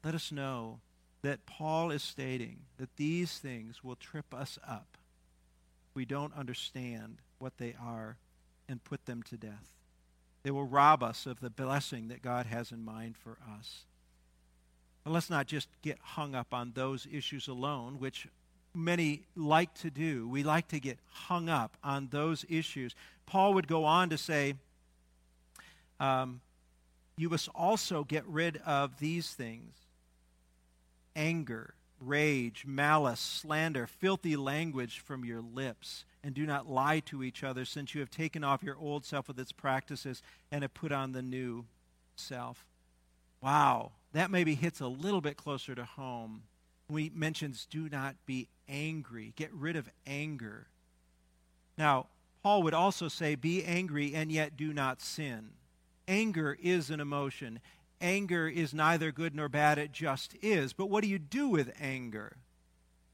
let 0.03 0.15
us 0.15 0.31
know 0.31 0.79
that 1.21 1.45
Paul 1.45 1.91
is 1.91 2.01
stating 2.01 2.61
that 2.77 2.95
these 2.95 3.37
things 3.37 3.83
will 3.83 3.95
trip 3.95 4.33
us 4.33 4.57
up. 4.67 4.97
We 5.93 6.05
don't 6.05 6.35
understand 6.35 7.17
what 7.37 7.59
they 7.59 7.75
are 7.79 8.17
and 8.67 8.83
put 8.83 9.05
them 9.05 9.21
to 9.23 9.37
death. 9.37 9.74
They 10.45 10.51
will 10.51 10.65
rob 10.65 11.01
us 11.01 11.25
of 11.25 11.39
the 11.39 11.49
blessing 11.49 12.09
that 12.09 12.21
God 12.21 12.45
has 12.45 12.71
in 12.71 12.85
mind 12.85 13.17
for 13.17 13.39
us. 13.57 13.79
But 15.03 15.09
let's 15.09 15.27
not 15.27 15.47
just 15.47 15.67
get 15.81 15.97
hung 15.99 16.35
up 16.35 16.53
on 16.53 16.71
those 16.75 17.07
issues 17.11 17.47
alone, 17.47 17.95
which 17.97 18.27
many 18.71 19.23
like 19.35 19.73
to 19.79 19.89
do. 19.89 20.29
We 20.29 20.43
like 20.43 20.67
to 20.67 20.79
get 20.79 20.99
hung 21.11 21.49
up 21.49 21.77
on 21.83 22.09
those 22.11 22.45
issues. 22.47 22.93
Paul 23.25 23.55
would 23.55 23.67
go 23.67 23.85
on 23.85 24.11
to 24.11 24.19
say, 24.19 24.53
um, 25.99 26.41
You 27.17 27.29
must 27.29 27.49
also 27.55 28.03
get 28.03 28.23
rid 28.27 28.57
of 28.67 28.99
these 28.99 29.31
things 29.31 29.73
anger, 31.15 31.73
rage, 31.99 32.65
malice, 32.67 33.19
slander, 33.19 33.87
filthy 33.87 34.35
language 34.35 34.99
from 34.99 35.25
your 35.25 35.41
lips. 35.41 36.05
And 36.25 36.33
do 36.33 36.47
not 36.47 36.67
lie 36.67 37.01
to 37.01 37.21
each 37.21 37.43
other, 37.43 37.65
since 37.65 37.93
you 37.93 37.99
have 37.99 38.09
taken 38.09 38.43
off 38.43 38.63
your 38.63 38.79
old 38.79 39.05
self 39.05 39.27
with 39.27 39.39
its 39.39 39.51
practices 39.51 40.23
and 40.51 40.63
have 40.63 40.73
put 40.73 40.91
on 40.91 41.11
the 41.11 41.21
new 41.21 41.65
self. 42.15 42.65
Wow, 43.41 43.91
that 44.11 44.31
maybe 44.31 44.55
hits 44.55 44.79
a 44.79 44.87
little 44.87 45.21
bit 45.21 45.37
closer 45.37 45.75
to 45.75 45.85
home. 45.85 46.41
We 46.89 47.11
mentions 47.13 47.67
do 47.69 47.89
not 47.89 48.15
be 48.25 48.47
angry. 48.67 49.33
Get 49.35 49.53
rid 49.53 49.75
of 49.75 49.87
anger. 50.07 50.65
Now, 51.77 52.07
Paul 52.41 52.63
would 52.63 52.73
also 52.73 53.07
say, 53.07 53.35
be 53.35 53.63
angry 53.63 54.15
and 54.15 54.31
yet 54.31 54.57
do 54.57 54.73
not 54.73 55.01
sin. 55.01 55.51
Anger 56.07 56.57
is 56.59 56.89
an 56.89 56.99
emotion. 56.99 57.59
Anger 58.01 58.47
is 58.47 58.73
neither 58.73 59.11
good 59.11 59.35
nor 59.35 59.47
bad, 59.47 59.77
it 59.77 59.91
just 59.91 60.35
is. 60.41 60.73
But 60.73 60.89
what 60.89 61.03
do 61.03 61.07
you 61.07 61.19
do 61.19 61.49
with 61.49 61.71
anger? 61.79 62.37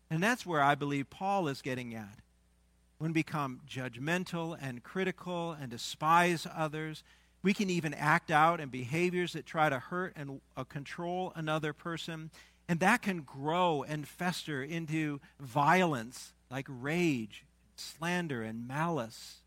And 0.09 0.23
that's 0.23 0.45
where 0.45 0.61
I 0.61 0.75
believe 0.75 1.09
Paul 1.09 1.49
is 1.49 1.61
getting 1.61 1.93
at. 1.93 2.19
When 3.01 3.13
we 3.13 3.21
become 3.21 3.61
judgmental 3.67 4.55
and 4.61 4.83
critical 4.83 5.53
and 5.59 5.71
despise 5.71 6.45
others, 6.55 7.03
we 7.41 7.51
can 7.51 7.67
even 7.67 7.95
act 7.95 8.29
out 8.29 8.59
in 8.59 8.69
behaviors 8.69 9.33
that 9.33 9.47
try 9.47 9.69
to 9.69 9.79
hurt 9.79 10.13
and 10.15 10.39
uh, 10.55 10.65
control 10.65 11.33
another 11.35 11.73
person. 11.73 12.29
And 12.69 12.79
that 12.79 13.01
can 13.01 13.21
grow 13.21 13.81
and 13.81 14.07
fester 14.07 14.61
into 14.61 15.19
violence 15.39 16.33
like 16.51 16.67
rage, 16.69 17.43
slander, 17.75 18.43
and 18.43 18.67
malice. 18.67 19.37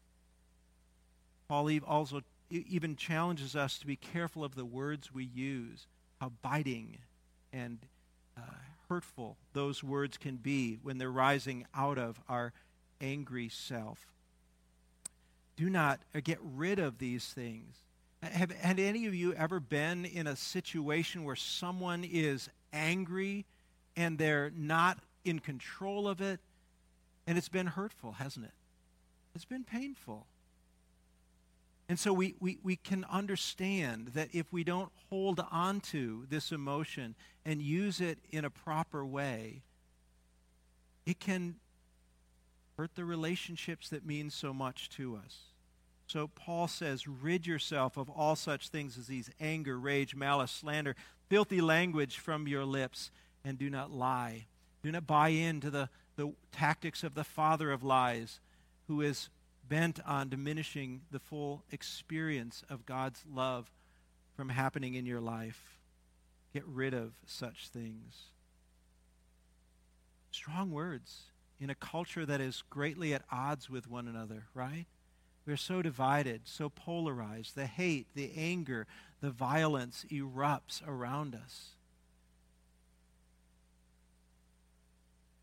Paul 1.46 1.70
also 1.86 2.22
even 2.50 2.96
challenges 2.96 3.54
us 3.54 3.78
to 3.78 3.86
be 3.86 3.94
careful 3.94 4.42
of 4.42 4.56
the 4.56 4.64
words 4.64 5.14
we 5.14 5.26
use, 5.26 5.86
how 6.20 6.32
biting 6.42 6.98
and 7.52 7.78
uh, 8.36 8.40
hurtful 8.88 9.36
those 9.52 9.84
words 9.84 10.16
can 10.16 10.38
be 10.38 10.80
when 10.82 10.98
they're 10.98 11.08
rising 11.08 11.66
out 11.72 11.98
of 11.98 12.20
our 12.28 12.52
angry 13.00 13.48
self. 13.48 14.06
Do 15.56 15.70
not 15.70 16.00
uh, 16.14 16.20
get 16.22 16.38
rid 16.42 16.78
of 16.78 16.98
these 16.98 17.24
things. 17.26 17.76
Have, 18.22 18.50
had 18.50 18.80
any 18.80 19.06
of 19.06 19.14
you 19.14 19.34
ever 19.34 19.60
been 19.60 20.04
in 20.04 20.26
a 20.26 20.36
situation 20.36 21.24
where 21.24 21.36
someone 21.36 22.04
is 22.04 22.48
angry 22.72 23.44
and 23.96 24.18
they're 24.18 24.50
not 24.56 24.98
in 25.24 25.38
control 25.38 26.08
of 26.08 26.20
it? 26.20 26.40
And 27.26 27.38
it's 27.38 27.48
been 27.48 27.66
hurtful, 27.66 28.12
hasn't 28.12 28.46
it? 28.46 28.52
It's 29.34 29.44
been 29.44 29.64
painful. 29.64 30.26
And 31.88 31.98
so 31.98 32.12
we, 32.12 32.34
we, 32.40 32.58
we 32.62 32.76
can 32.76 33.04
understand 33.10 34.08
that 34.14 34.28
if 34.32 34.52
we 34.52 34.64
don't 34.64 34.90
hold 35.10 35.44
on 35.50 35.80
to 35.80 36.24
this 36.30 36.50
emotion 36.50 37.14
and 37.44 37.60
use 37.60 38.00
it 38.00 38.18
in 38.30 38.44
a 38.44 38.50
proper 38.50 39.04
way, 39.04 39.62
it 41.04 41.20
can 41.20 41.56
hurt 42.76 42.94
the 42.94 43.04
relationships 43.04 43.88
that 43.88 44.06
mean 44.06 44.30
so 44.30 44.52
much 44.52 44.88
to 44.90 45.16
us. 45.16 45.38
So 46.06 46.28
Paul 46.28 46.68
says, 46.68 47.08
rid 47.08 47.46
yourself 47.46 47.96
of 47.96 48.10
all 48.10 48.36
such 48.36 48.68
things 48.68 48.98
as 48.98 49.06
these 49.06 49.30
anger, 49.40 49.78
rage, 49.78 50.14
malice, 50.14 50.50
slander, 50.50 50.96
filthy 51.28 51.60
language 51.60 52.18
from 52.18 52.46
your 52.46 52.64
lips, 52.64 53.10
and 53.44 53.58
do 53.58 53.70
not 53.70 53.90
lie. 53.90 54.46
Do 54.82 54.92
not 54.92 55.06
buy 55.06 55.28
into 55.28 55.70
the, 55.70 55.88
the 56.16 56.32
tactics 56.52 57.02
of 57.02 57.14
the 57.14 57.24
father 57.24 57.70
of 57.70 57.82
lies, 57.82 58.40
who 58.86 59.00
is 59.00 59.30
bent 59.66 59.98
on 60.06 60.28
diminishing 60.28 61.00
the 61.10 61.18
full 61.18 61.64
experience 61.72 62.62
of 62.68 62.84
God's 62.84 63.24
love 63.32 63.70
from 64.36 64.50
happening 64.50 64.94
in 64.94 65.06
your 65.06 65.20
life. 65.20 65.78
Get 66.52 66.66
rid 66.66 66.92
of 66.92 67.14
such 67.26 67.68
things. 67.68 68.24
Strong 70.30 70.70
words 70.70 71.22
in 71.64 71.70
a 71.70 71.74
culture 71.74 72.26
that 72.26 72.42
is 72.42 72.62
greatly 72.68 73.14
at 73.14 73.22
odds 73.32 73.70
with 73.70 73.90
one 73.90 74.06
another, 74.06 74.44
right? 74.52 74.84
We're 75.46 75.56
so 75.56 75.80
divided, 75.80 76.42
so 76.44 76.68
polarized. 76.68 77.56
The 77.56 77.64
hate, 77.64 78.06
the 78.14 78.32
anger, 78.36 78.86
the 79.22 79.30
violence 79.30 80.04
erupts 80.12 80.86
around 80.86 81.34
us. 81.34 81.70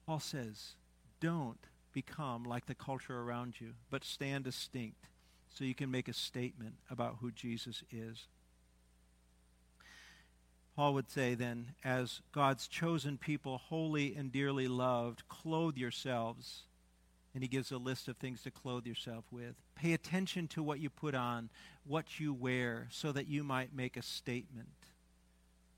Paul 0.06 0.20
says, 0.20 0.74
don't 1.20 1.58
become 1.92 2.44
like 2.44 2.68
the 2.68 2.76
culture 2.76 3.20
around 3.20 3.56
you, 3.60 3.74
but 3.90 4.04
stand 4.04 4.44
distinct 4.44 5.08
so 5.50 5.64
you 5.64 5.74
can 5.74 5.90
make 5.90 6.08
a 6.08 6.14
statement 6.14 6.76
about 6.92 7.18
who 7.20 7.32
Jesus 7.32 7.82
is. 7.90 8.28
Paul 10.76 10.94
would 10.94 11.10
say 11.10 11.36
then, 11.36 11.74
as 11.84 12.22
God's 12.32 12.68
chosen 12.68 13.18
people, 13.18 13.58
holy 13.58 14.16
and 14.16 14.32
dearly 14.32 14.68
loved, 14.68 15.28
clothe 15.28 15.78
yourselves. 15.78 16.64
And 17.34 17.44
he 17.44 17.48
gives 17.48 17.72
a 17.72 17.78
list 17.78 18.08
of 18.08 18.18
things 18.18 18.44
to 18.44 18.52
clothe 18.52 18.86
yourself 18.86 19.26
with. 19.32 19.56
Pay 19.76 19.94
attention 19.94 20.48
to 20.50 20.64
what 20.64 20.80
you 20.80 20.90
put 20.90 21.16
on, 21.16 21.50
what 21.86 22.20
you 22.20 22.34
wear, 22.34 22.88
so 22.90 23.12
that 23.12 23.28
you 23.28 23.44
might 23.44 23.74
make 23.74 23.96
a 23.96 24.02
statement. 24.02 24.68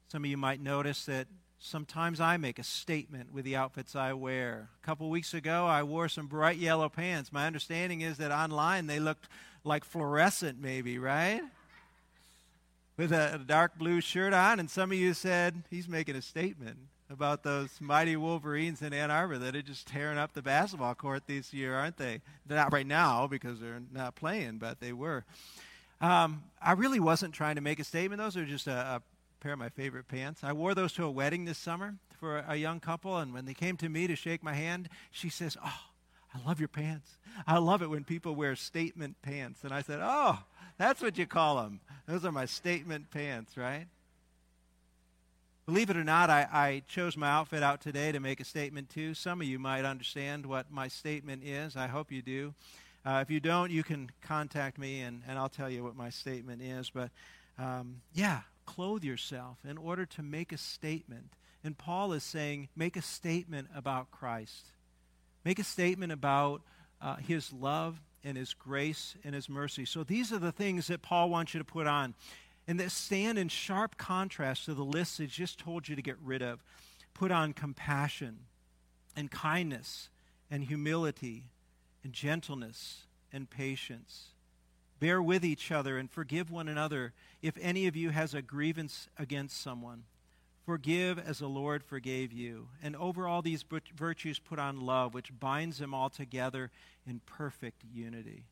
Some 0.08 0.24
of 0.24 0.30
you 0.30 0.38
might 0.38 0.62
notice 0.62 1.06
that 1.06 1.28
Sometimes 1.66 2.20
I 2.20 2.36
make 2.36 2.60
a 2.60 2.64
statement 2.64 3.32
with 3.32 3.46
the 3.46 3.56
outfits 3.56 3.96
I 3.96 4.12
wear. 4.12 4.68
A 4.84 4.86
couple 4.86 5.10
weeks 5.10 5.34
ago, 5.34 5.66
I 5.66 5.84
wore 5.84 6.10
some 6.10 6.28
bright 6.28 6.58
yellow 6.58 6.90
pants. 6.90 7.32
My 7.32 7.48
understanding 7.48 8.02
is 8.02 8.18
that 8.18 8.34
online 8.34 8.88
they 8.88 9.00
looked 9.00 9.30
like 9.64 9.86
fluorescent, 9.86 10.60
maybe, 10.60 11.00
right? 11.00 11.42
With 12.96 13.12
a, 13.12 13.36
a 13.36 13.38
dark 13.40 13.80
blue 13.80 14.02
shirt 14.02 14.34
on, 14.34 14.60
and 14.60 14.70
some 14.70 14.92
of 14.92 14.98
you 14.98 15.16
said 15.16 15.64
he's 15.72 15.88
making 15.88 16.16
a 16.16 16.22
statement 16.22 16.78
about 17.10 17.42
those 17.42 17.82
mighty 17.82 18.16
Wolverines 18.16 18.84
in 18.84 18.94
Ann 18.94 19.10
Arbor 19.10 19.40
that 19.40 19.56
are 19.56 19.64
just 19.64 19.88
tearing 19.88 20.20
up 20.20 20.34
the 20.34 20.44
basketball 20.44 20.94
court 20.94 21.24
this 21.26 21.54
year, 21.54 21.74
aren't 21.74 21.98
they? 21.98 22.22
They're 22.46 22.58
not 22.58 22.72
right 22.72 22.86
now 22.86 23.26
because 23.26 23.60
they're 23.60 23.82
not 23.92 24.16
playing, 24.16 24.60
but 24.60 24.80
they 24.80 24.94
were. 24.94 25.26
Um, 26.02 26.44
I 26.62 26.74
really 26.74 27.00
wasn't 27.00 27.34
trying 27.34 27.56
to 27.56 27.62
make 27.62 27.80
a 27.80 27.84
statement. 27.84 28.22
Those 28.22 28.38
are 28.38 28.46
just 28.46 28.68
a, 28.68 28.72
a 28.72 29.02
pair 29.40 29.54
of 29.54 29.60
my 29.60 29.70
favorite 29.70 30.08
pants. 30.08 30.44
I 30.44 30.54
wore 30.54 30.76
those 30.76 30.94
to 30.94 31.04
a 31.06 31.12
wedding 31.12 31.46
this 31.46 31.58
summer 31.58 31.96
for 32.20 32.46
a 32.48 32.56
young 32.56 32.80
couple, 32.80 33.18
and 33.18 33.34
when 33.34 33.46
they 33.46 33.56
came 33.56 33.76
to 33.78 33.90
me 33.90 34.06
to 34.06 34.16
shake 34.16 34.44
my 34.44 34.54
hand, 34.54 34.88
she 35.12 35.30
says, 35.30 35.58
Oh, 35.64 35.80
I 36.34 36.48
love 36.48 36.60
your 36.60 36.70
pants. 36.70 37.18
I 37.46 37.58
love 37.58 37.82
it 37.82 37.90
when 37.90 38.04
people 38.04 38.36
wear 38.36 38.56
statement 38.56 39.18
pants. 39.22 39.64
And 39.64 39.74
I 39.74 39.82
said, 39.82 40.00
Oh, 40.02 40.40
that's 40.78 41.02
what 41.02 41.18
you 41.18 41.26
call 41.26 41.64
them. 41.64 41.80
Those 42.08 42.26
are 42.26 42.32
my 42.32 42.46
statement 42.46 43.12
pants, 43.12 43.58
right? 43.58 43.88
Believe 45.66 45.90
it 45.90 45.96
or 45.96 46.04
not, 46.04 46.30
I, 46.30 46.48
I, 46.52 46.84
chose 46.90 47.16
my 47.16 47.30
outfit 47.30 47.64
out 47.64 47.80
today 47.80 48.12
to 48.12 48.20
make 48.20 48.42
a 48.42 48.44
statement 48.44 48.90
too. 48.90 49.14
Some 49.14 49.40
of 49.40 49.48
you 49.48 49.58
might 49.60 49.86
understand 49.86 50.46
what 50.46 50.70
my 50.70 50.90
statement 50.90 51.42
is. 51.46 51.78
I 51.78 51.88
hope 51.88 52.12
you 52.12 52.22
do. 52.22 52.54
Uh, 53.06 53.20
if 53.22 53.32
you 53.32 53.40
don't, 53.40 53.72
you 53.72 53.82
can 53.82 54.10
contact 54.22 54.78
me 54.78 55.00
and, 55.02 55.22
and 55.26 55.40
I'll 55.40 55.48
tell 55.48 55.70
you 55.70 55.82
what 55.82 55.96
my 55.96 56.10
statement 56.10 56.62
is. 56.62 56.90
But 56.90 57.12
um, 57.58 58.02
yeah, 58.14 58.42
clothe 58.66 59.06
yourself 59.06 59.58
in 59.66 59.78
order 59.78 60.06
to 60.06 60.22
make 60.22 60.52
a 60.52 60.58
statement. 60.58 61.32
And 61.64 61.78
Paul 61.78 62.12
is 62.12 62.24
saying, 62.24 62.68
make 62.76 62.98
a 62.98 63.02
statement 63.02 63.70
about 63.74 64.12
Christ. 64.12 64.66
Make 65.46 65.60
a 65.60 65.64
statement 65.64 66.12
about 66.12 66.62
uh, 67.02 67.16
his 67.16 67.54
love 67.54 68.02
and 68.24 68.38
his 68.38 68.54
grace 68.54 69.16
and 69.24 69.36
his 69.36 69.50
mercy. 69.50 69.86
So 69.86 70.04
these 70.04 70.32
are 70.32 70.40
the 70.40 70.52
things 70.52 70.88
that 70.88 71.02
Paul 71.02 71.30
wants 71.30 71.54
you 71.54 71.60
to 71.60 71.66
put 71.66 71.88
on. 71.88 72.16
And 72.68 72.80
that 72.80 72.92
stand 72.92 73.38
in 73.38 73.50
sharp 73.50 73.98
contrast 73.98 74.66
to 74.66 74.74
the 74.74 74.86
list 74.86 75.18
he's 75.18 75.32
just 75.32 75.60
told 75.60 75.88
you 75.90 75.96
to 75.96 76.02
get 76.02 76.18
rid 76.24 76.42
of. 76.42 76.64
Put 77.14 77.32
on 77.32 77.54
compassion 77.54 78.40
and 79.16 79.30
kindness 79.30 80.10
and 80.50 80.64
humility 80.64 81.50
and 82.04 82.14
gentleness 82.14 83.04
and 83.32 83.50
patience 83.50 84.34
Bear 85.04 85.22
with 85.22 85.44
each 85.44 85.70
other 85.70 85.98
and 85.98 86.10
forgive 86.10 86.50
one 86.50 86.70
another 86.70 87.12
if 87.42 87.58
any 87.60 87.88
of 87.88 87.96
you 87.98 88.12
has 88.12 88.34
a 88.34 88.42
grievance 88.42 89.10
against 89.18 89.62
someone. 89.62 90.04
Forgive 90.66 91.20
as 91.20 91.40
the 91.40 91.48
Lord 91.48 91.84
forgave 91.84 92.32
you. 92.32 92.70
And 92.82 92.96
over 92.96 93.28
all 93.28 93.42
these 93.42 93.66
virtues, 93.96 94.40
put 94.40 94.60
on 94.60 94.82
love, 94.82 95.14
which 95.14 95.38
binds 95.38 95.78
them 95.78 95.94
all 95.94 96.10
together 96.10 96.72
in 97.06 97.20
perfect 97.26 97.84
unity. 97.94 98.46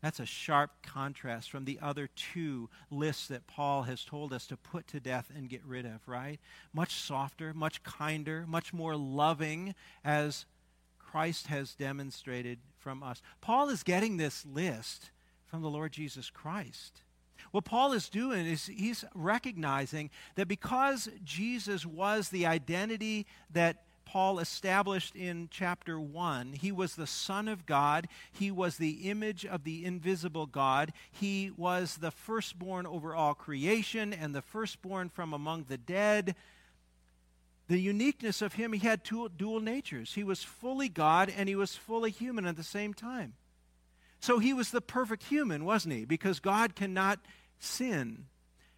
That's 0.00 0.20
a 0.20 0.26
sharp 0.26 0.70
contrast 0.82 1.50
from 1.50 1.64
the 1.64 1.78
other 1.80 2.08
two 2.14 2.68
lists 2.90 3.26
that 3.28 3.46
Paul 3.46 3.84
has 3.84 4.04
told 4.04 4.34
us 4.34 4.46
to 4.48 4.56
put 4.56 4.86
to 4.88 5.00
death 5.00 5.30
and 5.34 5.48
get 5.48 5.64
rid 5.64 5.86
of, 5.86 6.06
right? 6.06 6.38
Much 6.74 6.94
softer, 6.94 7.54
much 7.54 7.82
kinder, 7.82 8.44
much 8.46 8.74
more 8.74 8.96
loving 8.96 9.74
as 10.04 10.44
Christ 10.98 11.46
has 11.46 11.74
demonstrated 11.74 12.58
from 12.78 13.02
us. 13.02 13.22
Paul 13.40 13.70
is 13.70 13.82
getting 13.82 14.18
this 14.18 14.44
list 14.44 15.10
from 15.46 15.62
the 15.62 15.70
Lord 15.70 15.92
Jesus 15.92 16.28
Christ. 16.28 17.03
What 17.54 17.64
Paul 17.64 17.92
is 17.92 18.08
doing 18.08 18.46
is 18.46 18.66
he's 18.66 19.04
recognizing 19.14 20.10
that 20.34 20.48
because 20.48 21.08
Jesus 21.22 21.86
was 21.86 22.30
the 22.30 22.46
identity 22.46 23.28
that 23.52 23.84
Paul 24.04 24.40
established 24.40 25.14
in 25.14 25.46
chapter 25.52 26.00
1. 26.00 26.54
He 26.54 26.72
was 26.72 26.96
the 26.96 27.06
Son 27.06 27.46
of 27.46 27.64
God, 27.64 28.08
he 28.32 28.50
was 28.50 28.76
the 28.76 29.08
image 29.08 29.46
of 29.46 29.62
the 29.62 29.84
invisible 29.84 30.46
God, 30.46 30.92
he 31.12 31.52
was 31.56 31.98
the 31.98 32.10
firstborn 32.10 32.88
over 32.88 33.14
all 33.14 33.34
creation 33.34 34.12
and 34.12 34.34
the 34.34 34.42
firstborn 34.42 35.08
from 35.08 35.32
among 35.32 35.66
the 35.68 35.78
dead. 35.78 36.34
The 37.68 37.80
uniqueness 37.80 38.42
of 38.42 38.54
him, 38.54 38.72
he 38.72 38.80
had 38.80 39.04
two 39.04 39.28
dual 39.28 39.60
natures. 39.60 40.14
He 40.14 40.24
was 40.24 40.42
fully 40.42 40.88
God 40.88 41.32
and 41.36 41.48
he 41.48 41.54
was 41.54 41.76
fully 41.76 42.10
human 42.10 42.46
at 42.46 42.56
the 42.56 42.64
same 42.64 42.94
time. 42.94 43.34
So 44.18 44.40
he 44.40 44.52
was 44.52 44.72
the 44.72 44.80
perfect 44.80 45.22
human, 45.24 45.64
wasn't 45.64 45.94
he? 45.94 46.04
Because 46.04 46.40
God 46.40 46.74
cannot 46.74 47.20
sin. 47.58 48.26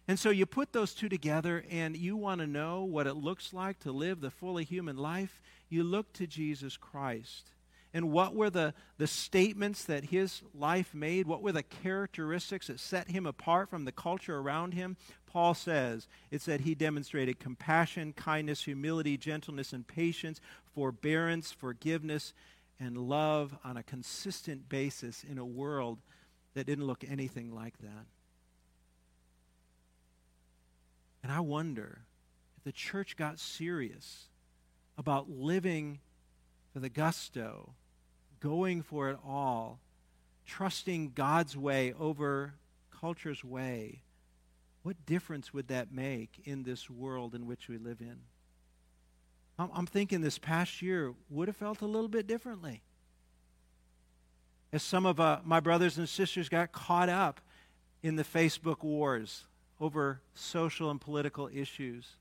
And 0.07 0.17
so 0.17 0.29
you 0.29 0.45
put 0.45 0.71
those 0.71 0.93
two 0.93 1.09
together 1.09 1.65
and 1.69 1.97
you 1.97 2.15
want 2.15 2.39
to 2.39 2.47
know 2.47 2.83
what 2.83 3.07
it 3.07 3.15
looks 3.15 3.53
like 3.53 3.79
to 3.79 3.91
live 3.91 4.21
the 4.21 4.31
fully 4.31 4.63
human 4.63 4.95
life, 4.95 5.41
you 5.69 5.83
look 5.83 6.13
to 6.13 6.25
Jesus 6.25 6.77
Christ. 6.77 7.51
And 7.93 8.11
what 8.11 8.35
were 8.35 8.49
the, 8.49 8.73
the 8.97 9.07
statements 9.07 9.83
that 9.85 10.05
his 10.05 10.41
life 10.53 10.93
made? 10.93 11.25
What 11.25 11.41
were 11.41 11.51
the 11.51 11.63
characteristics 11.63 12.67
that 12.67 12.79
set 12.79 13.09
him 13.09 13.25
apart 13.25 13.69
from 13.69 13.85
the 13.85 13.91
culture 13.91 14.37
around 14.37 14.73
him? 14.73 14.97
Paul 15.25 15.53
says 15.53 16.07
it's 16.31 16.45
that 16.45 16.61
he 16.61 16.75
demonstrated 16.75 17.39
compassion, 17.39 18.13
kindness, 18.13 18.63
humility, 18.63 19.17
gentleness, 19.17 19.73
and 19.73 19.87
patience, 19.87 20.39
forbearance, 20.73 21.51
forgiveness, 21.51 22.33
and 22.79 22.97
love 22.97 23.57
on 23.63 23.77
a 23.77 23.83
consistent 23.83 24.69
basis 24.69 25.23
in 25.29 25.37
a 25.37 25.45
world 25.45 25.99
that 26.53 26.65
didn't 26.65 26.87
look 26.87 27.03
anything 27.07 27.53
like 27.53 27.77
that. 27.79 28.05
And 31.27 31.35
I 31.35 31.41
wonder 31.41 32.03
if 32.55 32.63
the 32.63 32.71
church 32.71 33.17
got 33.17 33.37
serious 33.37 34.29
about 34.97 35.29
living 35.29 35.99
for 36.71 36.79
the 36.79 36.87
gusto, 36.87 37.73
going 38.39 38.81
for 38.81 39.09
it 39.09 39.17
all, 39.27 39.81
trusting 40.45 41.11
God's 41.13 41.57
way 41.57 41.93
over 41.99 42.53
culture's 42.97 43.43
way, 43.43 44.03
what 44.83 45.05
difference 45.05 45.53
would 45.53 45.67
that 45.67 45.91
make 45.91 46.39
in 46.45 46.63
this 46.63 46.89
world 46.89 47.35
in 47.35 47.45
which 47.45 47.67
we 47.67 47.77
live 47.77 47.99
in? 47.99 48.19
I'm 49.59 49.85
thinking 49.85 50.21
this 50.21 50.37
past 50.39 50.81
year 50.81 51.13
would 51.29 51.49
have 51.49 51.57
felt 51.57 51.81
a 51.81 51.85
little 51.85 52.07
bit 52.07 52.25
differently. 52.25 52.83
As 54.71 54.81
some 54.81 55.05
of 55.05 55.19
uh, 55.19 55.39
my 55.43 55.59
brothers 55.59 55.97
and 55.97 56.07
sisters 56.07 56.47
got 56.47 56.71
caught 56.71 57.09
up 57.09 57.41
in 58.01 58.15
the 58.15 58.23
Facebook 58.23 58.81
wars 58.81 59.43
over 59.79 60.21
social 60.33 60.89
and 60.89 60.99
political 60.99 61.49
issues. 61.53 62.15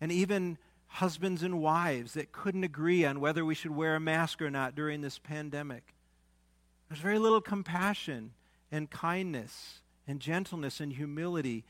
And 0.00 0.10
even 0.10 0.58
husbands 0.86 1.42
and 1.42 1.60
wives 1.60 2.14
that 2.14 2.32
couldn't 2.32 2.64
agree 2.64 3.04
on 3.04 3.20
whether 3.20 3.44
we 3.44 3.54
should 3.54 3.70
wear 3.70 3.94
a 3.94 4.00
mask 4.00 4.42
or 4.42 4.50
not 4.50 4.74
during 4.74 5.00
this 5.00 5.18
pandemic. 5.18 5.94
There's 6.88 7.00
very 7.00 7.20
little 7.20 7.40
compassion 7.40 8.32
and 8.72 8.90
kindness 8.90 9.80
and 10.08 10.18
gentleness 10.18 10.80
and 10.80 10.92
humility 10.92 11.64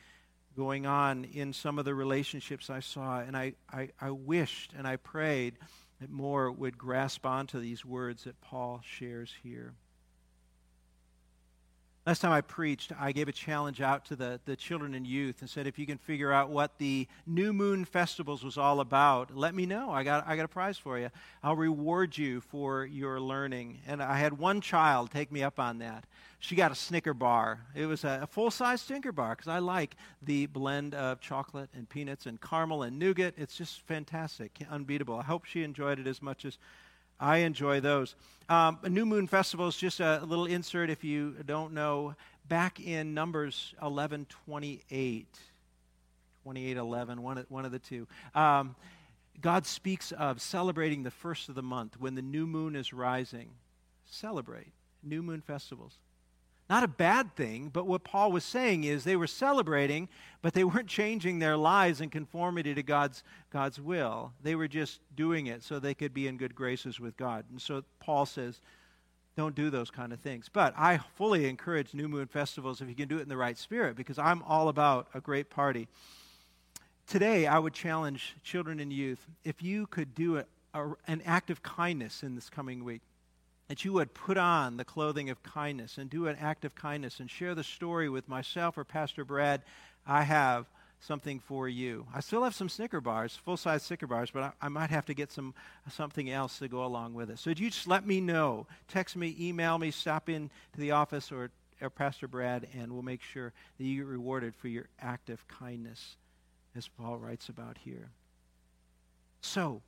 going 0.57 0.87
on 0.87 1.25
in 1.25 1.53
some 1.53 1.79
of 1.79 1.85
the 1.85 1.95
relationships 1.95 2.71
I 2.71 2.81
saw. 2.81 3.21
And 3.21 3.37
I, 3.37 3.55
I, 3.71 3.91
I 4.01 4.11
wished 4.11 4.73
and 4.77 4.87
I 4.87 4.97
prayed 4.97 5.59
that 6.01 6.11
more 6.11 6.51
would 6.51 6.79
grasp 6.79 7.27
onto 7.27 7.61
these 7.61 7.85
words 7.85 8.25
that 8.25 8.41
Paul 8.41 8.81
shares 8.83 9.35
here. 9.43 9.75
Last 12.07 12.21
time 12.21 12.33
I 12.33 12.41
preached, 12.41 12.93
I 12.99 13.13
gave 13.13 13.29
a 13.29 13.33
challenge 13.33 13.83
out 13.83 14.07
to 14.07 14.17
the, 14.17 14.41
the 14.47 14.57
children 14.57 14.95
and 14.95 15.07
youth 15.07 15.43
and 15.43 15.51
said, 15.51 15.67
if 15.67 15.79
you 15.79 15.85
can 15.85 15.99
figure 15.99 16.33
out 16.33 16.49
what 16.49 16.79
the 16.79 17.07
New 17.27 17.53
Moon 17.53 17.85
Festivals 17.85 18.43
was 18.43 18.57
all 18.57 18.81
about, 18.81 19.37
let 19.37 19.55
me 19.55 19.67
know. 19.67 19.91
I 19.91 20.03
got, 20.03 20.27
I 20.27 20.35
got 20.35 20.47
a 20.47 20.49
prize 20.49 20.79
for 20.79 20.99
you. 20.99 21.11
I'll 21.43 21.57
reward 21.57 22.17
you 22.17 22.41
for 22.41 22.87
your 22.87 23.21
learning. 23.21 23.81
And 23.87 24.03
I 24.03 24.17
had 24.17 24.39
one 24.39 24.63
child 24.63 25.11
take 25.11 25.31
me 25.31 25.43
up 25.43 25.61
on 25.61 25.79
that. 25.81 26.07
She 26.39 26.57
got 26.57 26.73
a 26.73 26.75
Snicker 26.75 27.13
bar. 27.13 27.67
It 27.75 27.85
was 27.85 28.03
a, 28.03 28.21
a 28.23 28.27
full 28.27 28.51
size 28.51 28.81
Snicker 28.81 29.13
bar 29.13 29.37
because 29.37 29.49
I 29.49 29.59
like 29.59 29.95
the 30.23 30.47
blend 30.47 30.95
of 30.95 31.21
chocolate 31.21 31.69
and 31.75 31.87
peanuts 31.87 32.25
and 32.25 32.41
caramel 32.41 32.83
and 32.83 32.99
nougat. 32.99 33.35
It's 33.37 33.57
just 33.57 33.83
fantastic, 33.83 34.59
unbeatable. 34.71 35.17
I 35.17 35.25
hope 35.25 35.45
she 35.45 35.63
enjoyed 35.65 35.99
it 35.99 36.07
as 36.07 36.23
much 36.23 36.47
as 36.47 36.57
I 37.21 37.39
enjoy 37.39 37.81
those. 37.81 38.17
Um, 38.49 38.79
New 38.89 39.05
Moon 39.05 39.27
Festival 39.27 39.69
is 39.69 39.77
just 39.77 40.01
a, 40.01 40.25
little 40.25 40.47
insert 40.47 40.91
if 40.91 41.05
you 41.05 41.37
don't 41.45 41.75
know. 41.75 42.15
Back 42.49 42.81
in 42.81 43.15
Numbers 43.15 43.75
11 43.81 44.27
28, 44.47 45.39
28 46.43 46.77
11, 46.77 47.23
one, 47.23 47.45
one 47.49 47.65
of 47.65 47.71
the 47.71 47.79
two. 47.79 48.09
Um, 48.35 48.75
God 49.41 49.67
speaks 49.67 50.13
of 50.13 50.41
celebrating 50.41 51.03
the 51.03 51.11
first 51.11 51.49
of 51.49 51.55
the 51.55 51.63
month 51.63 52.01
when 52.01 52.15
the 52.15 52.23
new 52.23 52.47
moon 52.47 52.75
is 52.75 52.93
rising. 52.93 53.51
Celebrate 54.05 54.73
new 55.03 55.23
moon 55.23 55.41
festivals. 55.41 55.99
Not 56.71 56.85
a 56.85 56.89
bad 56.89 57.35
thing, 57.35 57.69
but 57.73 57.89
what 57.89 58.05
Paul 58.05 58.31
was 58.31 58.45
saying 58.45 58.85
is 58.85 59.03
they 59.03 59.17
were 59.17 59.27
celebrating, 59.27 60.09
but 60.41 60.55
they 60.55 60.63
weren't 60.63 60.87
changing 60.87 61.41
their 61.41 61.57
lives 61.57 62.01
in 62.01 62.11
conformity 62.11 62.77
to 62.77 62.83
God's, 62.85 63.25
God's 63.53 63.81
will. 63.81 64.33
They 64.41 64.55
were 64.55 64.69
just 64.69 65.01
doing 65.17 65.49
it 65.49 65.65
so 65.65 65.81
they 65.81 65.95
could 65.95 66.15
be 66.15 66.29
in 66.29 66.37
good 66.37 66.55
graces 66.55 67.01
with 67.01 67.17
God. 67.17 67.45
And 67.51 67.61
so 67.61 67.83
Paul 67.99 68.25
says, 68.25 68.61
don't 69.37 69.57
do 69.57 69.69
those 69.69 69.91
kind 69.91 70.13
of 70.13 70.21
things. 70.21 70.49
But 70.49 70.73
I 70.79 70.99
fully 71.17 71.49
encourage 71.49 71.93
New 71.93 72.07
Moon 72.07 72.29
festivals 72.29 72.81
if 72.81 72.89
you 72.89 72.95
can 72.95 73.09
do 73.09 73.19
it 73.19 73.23
in 73.23 73.29
the 73.29 73.37
right 73.37 73.59
spirit, 73.59 73.97
because 73.97 74.19
I'm 74.19 74.41
all 74.45 74.69
about 74.69 75.09
a 75.13 75.21
great 75.21 75.51
party. 75.51 75.89
Today, 77.09 77.49
I 77.49 77.59
would 77.59 77.75
challenge 77.75 78.37
children 78.45 78.79
and 78.79 78.93
youth 78.93 79.27
if 79.43 79.61
you 79.61 79.89
could 79.89 80.15
do 80.15 80.39
a, 80.39 80.45
a, 80.75 80.93
an 81.09 81.21
act 81.27 81.51
of 81.51 81.65
kindness 81.65 82.23
in 82.23 82.37
this 82.37 82.49
coming 82.49 82.85
week 82.85 83.03
that 83.71 83.85
you 83.85 83.93
would 83.93 84.13
put 84.13 84.37
on 84.37 84.79
the 84.79 84.85
clothing 84.85 85.31
of 85.31 85.45
kindness 85.45 85.97
and 85.97 86.11
do 86.11 86.27
an 86.27 86.37
act 86.41 86.65
of 86.65 86.75
kindness 86.75 87.21
and 87.21 87.31
share 87.31 87.55
the 87.55 87.63
story 87.63 88.09
with 88.09 88.29
myself 88.29 88.77
or 88.77 88.83
Pastor 88.83 89.25
Brad. 89.25 89.63
I 90.05 90.25
have 90.25 90.67
something 90.99 91.39
for 91.39 91.69
you. 91.69 92.05
I 92.13 92.19
still 92.19 92.43
have 92.43 92.53
some 92.53 92.69
Snicker 92.69 93.01
bars, 93.01 93.37
full 93.37 93.57
size 93.57 93.85
Snicker 93.85 94.09
bars, 94.09 94.33
but 94.33 94.43
I, 94.43 94.53
I, 94.63 94.69
might 94.71 94.91
have 94.91 95.07
to 95.07 95.15
get 95.15 95.31
some 95.31 95.55
something 95.89 96.29
else 96.29 96.59
to 96.59 96.67
go 96.67 96.85
along 96.85 97.15
with 97.15 97.31
it. 97.31 97.39
So 97.39 97.51
you 97.51 97.71
just 97.71 97.87
let 97.87 98.05
me 98.05 98.21
know. 98.21 98.67
Text 98.89 99.15
me, 99.15 99.37
email 99.39 99.79
me, 99.79 99.93
stop 99.93 100.29
in 100.29 100.51
to 100.73 100.81
the 100.81 100.91
office 100.91 101.31
or, 101.31 101.53
or 101.81 101.91
Pastor 101.91 102.27
Brad, 102.27 102.67
and 102.77 102.93
we'll 102.93 103.03
make 103.03 103.23
sure 103.23 103.53
that 103.79 103.85
you 103.85 103.99
get 103.99 104.07
rewarded 104.07 104.53
for 104.57 104.67
your 104.67 104.87
act 105.01 105.31
of 105.31 105.47
kindness, 105.47 106.17
as 106.75 106.89
Paul 106.89 107.19
writes 107.19 107.49
about 107.49 107.79
here. 107.85 108.09
So, 109.43 109.83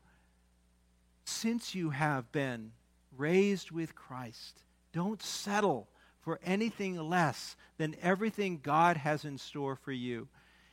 since 1.25 1.75
you 1.75 1.90
have 1.90 2.31
been 2.31 2.71
raised 3.16 3.70
with 3.70 3.94
Christ. 3.94 4.62
Don't 4.92 5.22
settle 5.22 5.88
for 6.20 6.38
anything 6.44 6.96
less 7.09 7.57
than 7.79 7.96
everything 8.03 8.61
God 8.62 8.96
has 8.96 9.25
in 9.25 9.38
store 9.38 9.77
for 9.77 9.92
you. 9.92 10.29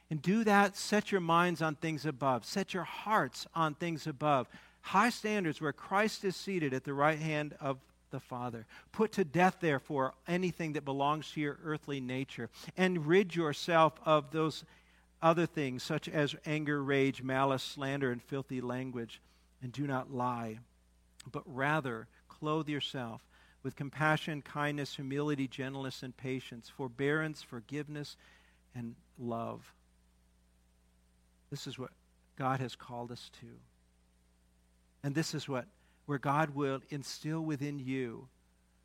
And 0.10 0.22
do 0.22 0.44
that, 0.44 0.76
set 0.76 1.12
your 1.12 1.22
minds 1.22 1.62
on 1.62 1.76
things 1.76 2.06
above, 2.06 2.46
set 2.46 2.74
your 2.74 2.84
hearts 2.84 3.48
on 3.54 3.76
things 3.76 4.08
above. 4.08 4.48
High 4.82 5.10
standards 5.10 5.62
where 5.62 5.74
Christ 5.74 6.24
is 6.24 6.36
seated 6.36 6.74
at 6.74 6.84
the 6.84 6.94
right 6.94 7.20
hand 7.20 7.56
of 7.60 7.78
the 8.12 8.20
Father. 8.20 8.66
Put 8.92 9.12
to 9.14 9.24
death, 9.24 9.58
therefore, 9.60 10.14
anything 10.28 10.74
that 10.74 10.86
belongs 10.86 11.32
to 11.32 11.42
your 11.42 11.60
earthly 11.64 12.00
nature, 12.00 12.50
and 12.76 13.06
rid 13.06 13.36
yourself 13.36 13.94
of 14.06 14.32
those 14.32 14.64
other 15.22 15.46
things, 15.46 15.84
such 15.84 16.10
as 16.10 16.36
anger, 16.46 16.84
rage, 16.84 17.22
malice, 17.22 17.62
slander, 17.62 18.12
and 18.12 18.24
filthy 18.24 18.62
language. 18.62 19.22
And 19.62 19.72
do 19.72 19.86
not 19.86 20.12
lie, 20.12 20.60
but 21.32 21.44
rather 21.46 22.08
clothe 22.40 22.70
yourself 22.70 23.22
with 23.64 23.76
compassion, 23.76 24.42
kindness, 24.42 24.96
humility, 24.96 25.48
gentleness, 25.48 26.04
and 26.04 26.16
patience, 26.16 26.70
forbearance, 26.70 27.42
forgiveness, 27.42 28.16
and 28.74 28.96
love. 29.18 29.74
This 31.50 31.68
is 31.68 31.78
what 31.78 31.92
God 32.38 32.60
has 32.60 32.76
called 32.76 33.12
us 33.12 33.30
to. 33.42 33.48
And 35.04 35.16
this 35.16 35.34
is 35.34 35.48
what 35.48 35.66
where 36.06 36.18
God 36.18 36.56
will 36.56 36.82
instill 36.90 37.42
within 37.42 37.78
you 37.78 38.28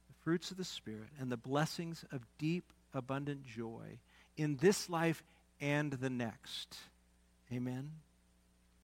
the 0.09 0.15
fruits 0.23 0.51
of 0.51 0.59
the 0.59 0.65
Spirit 0.65 1.09
and 1.19 1.33
the 1.33 1.39
blessings 1.39 2.05
of 2.13 2.27
deep, 2.39 2.71
abundant 2.93 3.47
joy 3.47 3.99
in 4.37 4.57
this 4.57 4.91
life 4.91 5.23
and 5.59 5.93
the 5.93 6.11
next. 6.11 6.77
Amen. 7.51 7.93